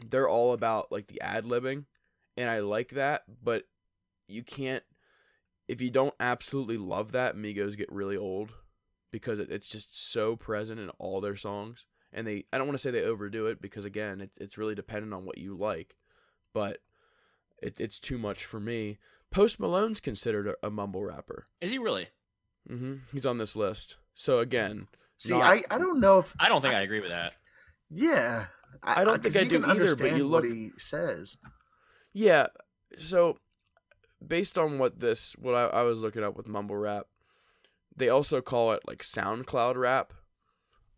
[0.04, 1.84] they're all about like the ad libbing,
[2.36, 3.64] and I like that, but
[4.28, 4.84] you can't
[5.68, 8.52] if you don't absolutely love that, Migos get really old
[9.10, 11.86] because it, it's just so present in all their songs.
[12.12, 14.74] And they, I don't want to say they overdo it because again, it, it's really
[14.74, 15.96] dependent on what you like,
[16.52, 16.78] but
[17.62, 18.98] it, it's too much for me.
[19.30, 21.46] Post Malone's considered a, a mumble rapper.
[21.60, 22.08] is he really?
[22.68, 23.96] hmm He's on this list.
[24.14, 27.10] So again, See, Not- I, I don't know if I don't think I agree with
[27.10, 27.32] that.
[27.90, 28.46] yeah.
[28.82, 31.36] I don't think I do can either, but understand you what he says.
[32.14, 32.46] Yeah.
[32.98, 33.38] So,
[34.26, 37.06] based on what this, what I, I was looking up with mumble rap,
[37.94, 40.14] they also call it like SoundCloud rap,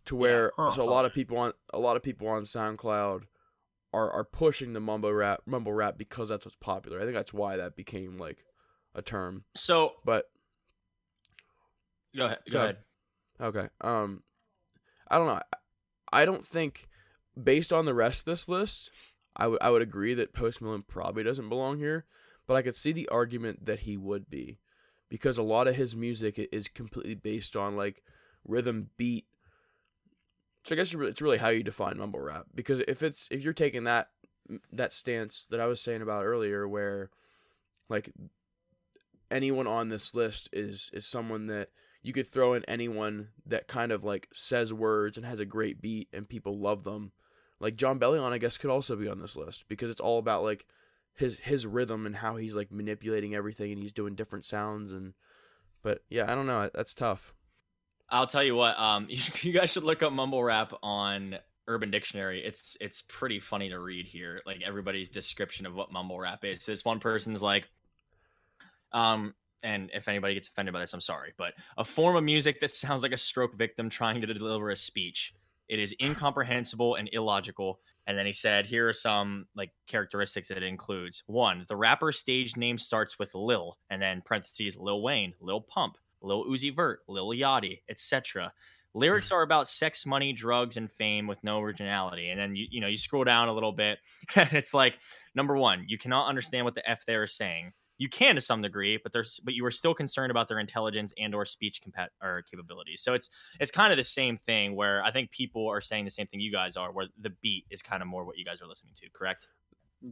[0.06, 0.70] to where Huh.
[0.70, 3.24] so a lot of people on a lot of people on SoundCloud
[3.94, 6.98] are are pushing the mumble rap mumble rap because that's what's popular.
[7.00, 8.44] I think that's why that became like
[8.94, 9.44] a term.
[9.54, 10.26] So But
[12.16, 12.38] go ahead.
[12.46, 12.62] Go Go.
[12.62, 12.76] ahead.
[13.40, 14.22] okay, um,
[15.08, 15.32] I don't know.
[15.34, 15.42] I-
[16.12, 16.88] I don't think,
[17.42, 18.92] based on the rest of this list,
[19.34, 22.04] I would I would agree that Post Malone probably doesn't belong here.
[22.46, 24.58] But I could see the argument that he would be,
[25.08, 28.04] because a lot of his music is completely based on like
[28.44, 29.26] rhythm, beat.
[30.64, 32.46] So I guess it's really how you define mumble rap.
[32.54, 34.08] Because if it's if you're taking that
[34.72, 37.10] that stance that I was saying about earlier, where
[37.88, 38.12] like
[39.30, 41.68] anyone on this list is is someone that
[42.02, 45.80] you could throw in anyone that kind of like says words and has a great
[45.80, 47.12] beat and people love them.
[47.60, 50.42] Like Jon Bellion, I guess, could also be on this list because it's all about
[50.42, 50.66] like
[51.14, 55.14] his his rhythm and how he's like manipulating everything and he's doing different sounds and.
[55.82, 56.70] But yeah, I don't know.
[56.72, 57.34] That's tough.
[58.10, 58.78] I'll tell you what.
[58.78, 61.36] Um, you, you guys should look up mumble rap on
[61.66, 62.44] Urban Dictionary.
[62.44, 64.40] It's it's pretty funny to read here.
[64.46, 66.64] Like everybody's description of what mumble rap is.
[66.66, 67.68] This one person's like,
[68.92, 72.60] um, and if anybody gets offended by this, I'm sorry, but a form of music
[72.60, 75.34] that sounds like a stroke victim trying to deliver a speech.
[75.68, 77.80] It is incomprehensible and illogical.
[78.06, 81.22] And then he said, here are some like characteristics that it includes.
[81.26, 85.96] One, the rapper's stage name starts with Lil, and then parentheses Lil Wayne, Lil Pump,
[86.24, 88.52] Lil Uzi Vert, Lil Yachty, etc.
[88.94, 89.36] Lyrics mm-hmm.
[89.36, 92.30] are about sex, money, drugs, and fame with no originality.
[92.30, 93.98] And then you you know you scroll down a little bit,
[94.34, 94.94] and it's like
[95.34, 97.72] number one, you cannot understand what the f they are saying.
[97.96, 101.12] You can to some degree, but there's but you are still concerned about their intelligence
[101.16, 103.02] and or speech compat- or capabilities.
[103.02, 106.10] So it's it's kind of the same thing where I think people are saying the
[106.10, 108.60] same thing you guys are, where the beat is kind of more what you guys
[108.60, 109.08] are listening to.
[109.12, 109.46] Correct?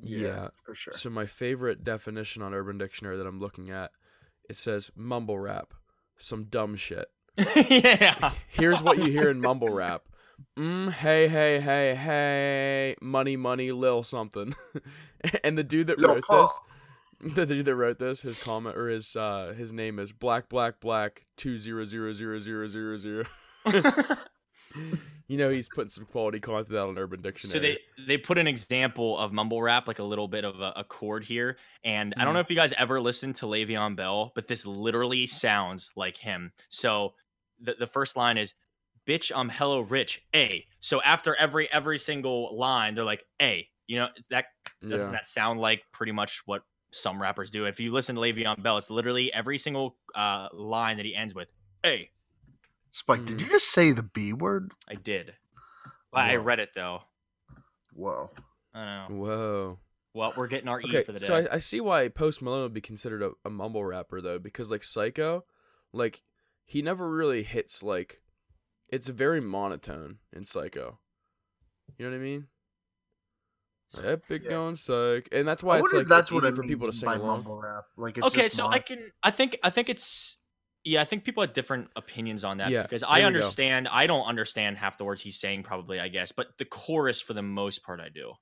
[0.01, 0.49] Yeah.
[0.65, 0.95] for sure.
[0.95, 3.91] So my favorite definition on Urban Dictionary that I'm looking at,
[4.49, 5.75] it says mumble rap,
[6.19, 7.07] some dumb shit.
[7.69, 8.33] yeah.
[8.49, 10.03] Here's what you hear in mumble rap.
[10.59, 14.55] Mm, hey, hey, hey, hey, money, money, lil something.
[15.45, 16.53] and the dude that Lil wrote Paul.
[17.21, 20.49] this, the dude that wrote this, his comment or his uh his name is black,
[20.49, 23.25] black, black, two zero zero zero zero zero zero.
[25.33, 27.53] You know he's putting some quality content out on Urban Dictionary.
[27.55, 30.75] So they they put an example of mumble rap, like a little bit of a,
[30.77, 32.35] a chord here, and I don't Mhm.
[32.35, 36.53] know if you guys ever listened to Le'Veon Bell, but this literally sounds like him.
[36.69, 37.15] So
[37.59, 38.53] the the first line is,
[39.07, 40.67] "Bitch, I'm hello rich." A.
[40.81, 44.49] So after every every single line, they're like, "A." You know that
[44.87, 45.13] doesn't yeah.
[45.13, 47.65] that sound like pretty much what some rappers do?
[47.65, 51.35] If you listen to Le'Veon Bell, it's literally every single uh, line that he ends
[51.35, 51.51] with,
[51.87, 52.11] "A."
[52.93, 53.41] Spike, did Mm.
[53.41, 54.73] you just say the B word?
[54.89, 55.35] I did.
[56.13, 57.03] Well, I read it though.
[57.95, 58.31] Whoa.
[58.75, 59.15] I know.
[59.17, 59.79] Whoa.
[60.15, 61.27] Well, we're getting our E Okay, for the day.
[61.27, 64.39] so I, I see why Post Malone would be considered a, a mumble rapper though,
[64.39, 65.45] because like Psycho,
[65.93, 66.23] like
[66.65, 68.21] he never really hits like
[68.89, 70.99] it's very monotone in Psycho.
[71.97, 72.47] You know what I mean?
[74.03, 74.51] Epic Yeah.
[74.51, 76.87] going psych, and that's why I it's like that's it's what easy it for people
[76.87, 77.29] to means sing by along.
[77.45, 77.85] mumble rap.
[77.99, 79.11] Like it's okay, just so mon- I can.
[79.23, 79.59] I think.
[79.63, 80.39] I think it's.
[80.85, 83.89] Yeah, I think people have different opinions on that Yeah, because I understand.
[83.89, 86.01] I don't understand half the words he's saying, probably.
[86.01, 88.33] I guess, but the chorus for the most part, I do.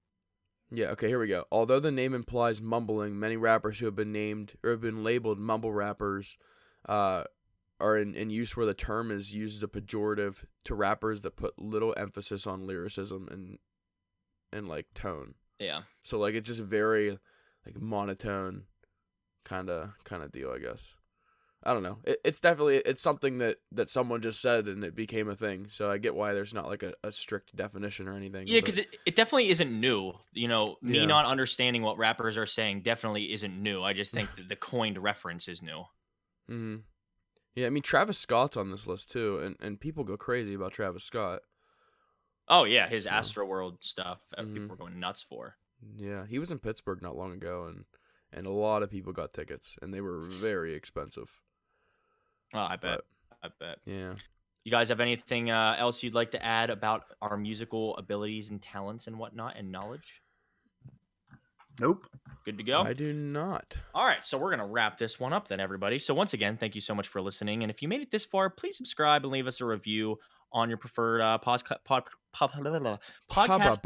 [0.72, 1.44] Yeah, okay, here we go.
[1.50, 5.38] Although the name implies mumbling, many rappers who have been named or have been labeled
[5.38, 6.38] mumble rappers
[6.88, 7.24] uh,
[7.80, 11.36] are in, in use where the term is used as a pejorative to rappers that
[11.36, 13.58] put little emphasis on lyricism and
[14.52, 15.34] and like tone.
[15.58, 15.82] Yeah.
[16.02, 17.18] So like it's just very
[17.66, 18.64] like monotone
[19.44, 20.94] kind of kind of deal, I guess.
[21.62, 21.98] I don't know.
[22.04, 25.66] It, it's definitely it's something that that someone just said and it became a thing.
[25.70, 28.46] So I get why there's not like a, a strict definition or anything.
[28.46, 30.14] Yeah, because it, it definitely isn't new.
[30.32, 31.04] You know, me Yeah.
[31.06, 33.82] not understanding what rappers are saying definitely isn't new.
[33.82, 35.84] I just think that the coined reference is new.
[36.48, 36.76] hmm
[37.54, 40.72] Yeah, I mean Travis Scott's on this list too, and, and people go crazy about
[40.72, 41.40] Travis Scott.
[42.48, 44.20] Oh yeah, his So- Astroworld stuff.
[44.38, 44.54] Mhm.
[44.54, 45.56] People were going nuts for.
[45.96, 47.84] Yeah, he was in Pittsburgh not long ago, and
[48.32, 51.40] and a lot of people got tickets, and they were very expensive.
[52.54, 53.00] Oh, I bet.
[53.30, 53.78] But I bet.
[53.86, 54.14] yeah,
[54.64, 58.60] You guys have anything uh, else you'd like to add about our musical abilities and
[58.60, 60.20] talents and whatnot and knowledge?
[61.80, 62.06] nope.
[62.44, 62.80] Good to go.
[62.82, 63.74] I do not.
[63.94, 65.98] All right, so we're gonna wrap this one up then, everybody.
[65.98, 68.24] So once again, thank you so much for listening, and if you made it this
[68.24, 70.18] far, please subscribe and leave us a review
[70.52, 72.48] on your preferred uh, pos- pod, pod,
[73.30, 73.78] podcast.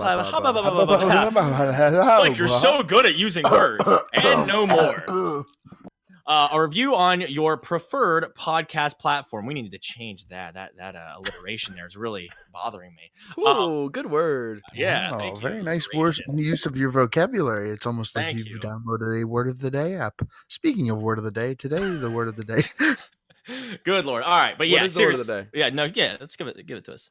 [2.03, 5.45] Spike, you're so good at using words, and no more.
[6.27, 9.45] Uh, a review on your preferred podcast platform.
[9.45, 10.55] We need to change that.
[10.55, 13.43] That that uh, alliteration there is really bothering me.
[13.43, 14.63] Ooh, good word.
[14.75, 15.43] Yeah, Wow, thank you.
[15.49, 17.71] very nice word, use of your vocabulary.
[17.71, 18.59] It's almost like Thank you've you.
[18.59, 20.23] downloaded a word of the day app.
[20.49, 22.63] Speaking of word of the day, today the word of the day.
[23.85, 24.23] Good lord.
[24.23, 25.49] All right, but What yeah, is the word of the day?
[25.53, 26.17] Yeah, no, yeah.
[26.19, 27.11] Let's give it give it to us.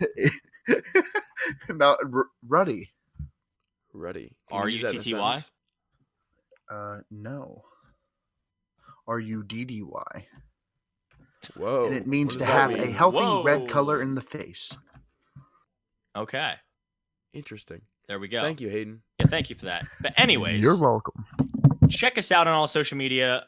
[1.68, 2.90] About R- Ruddy.
[3.92, 4.36] Ready?
[4.50, 5.32] Can use that in a R-U-T-T-Y?
[5.34, 5.50] sentence?
[6.68, 7.62] Uh, no.
[9.06, 10.26] R U D D Y.
[11.56, 11.86] Whoa.
[11.86, 12.94] And it means to does that have a mean?
[12.94, 14.76] healthy red color in the face.
[16.16, 16.52] Okay,
[17.32, 17.80] Interesting.
[18.06, 18.40] there we go.
[18.40, 19.02] Thank you, Hayden.
[19.20, 19.84] Yeah, thank you for that.
[20.00, 21.24] But anyways, You're welcome.
[21.90, 23.44] check us out on all social media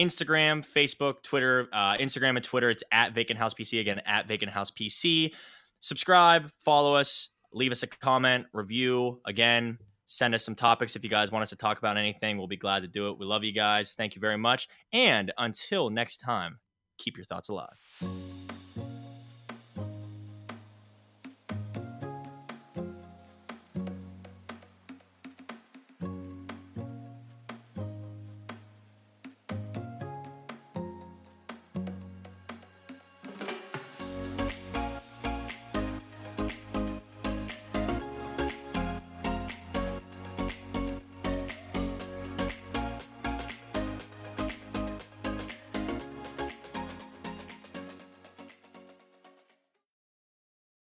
[0.00, 2.70] Instagram, Facebook, Twitter, uh, Instagram and Twitter.
[2.70, 3.80] It's at Vacant House PC.
[3.80, 5.32] Again, at Vacant House PC.
[5.80, 9.20] Subscribe, follow us, leave us a comment, review.
[9.26, 12.38] Again, send us some topics if you guys want us to talk about anything.
[12.38, 13.18] We'll be glad to do it.
[13.18, 13.92] We love you guys.
[13.92, 14.68] Thank you very much.
[14.92, 16.58] And until next time,
[16.98, 18.55] keep your thoughts alive.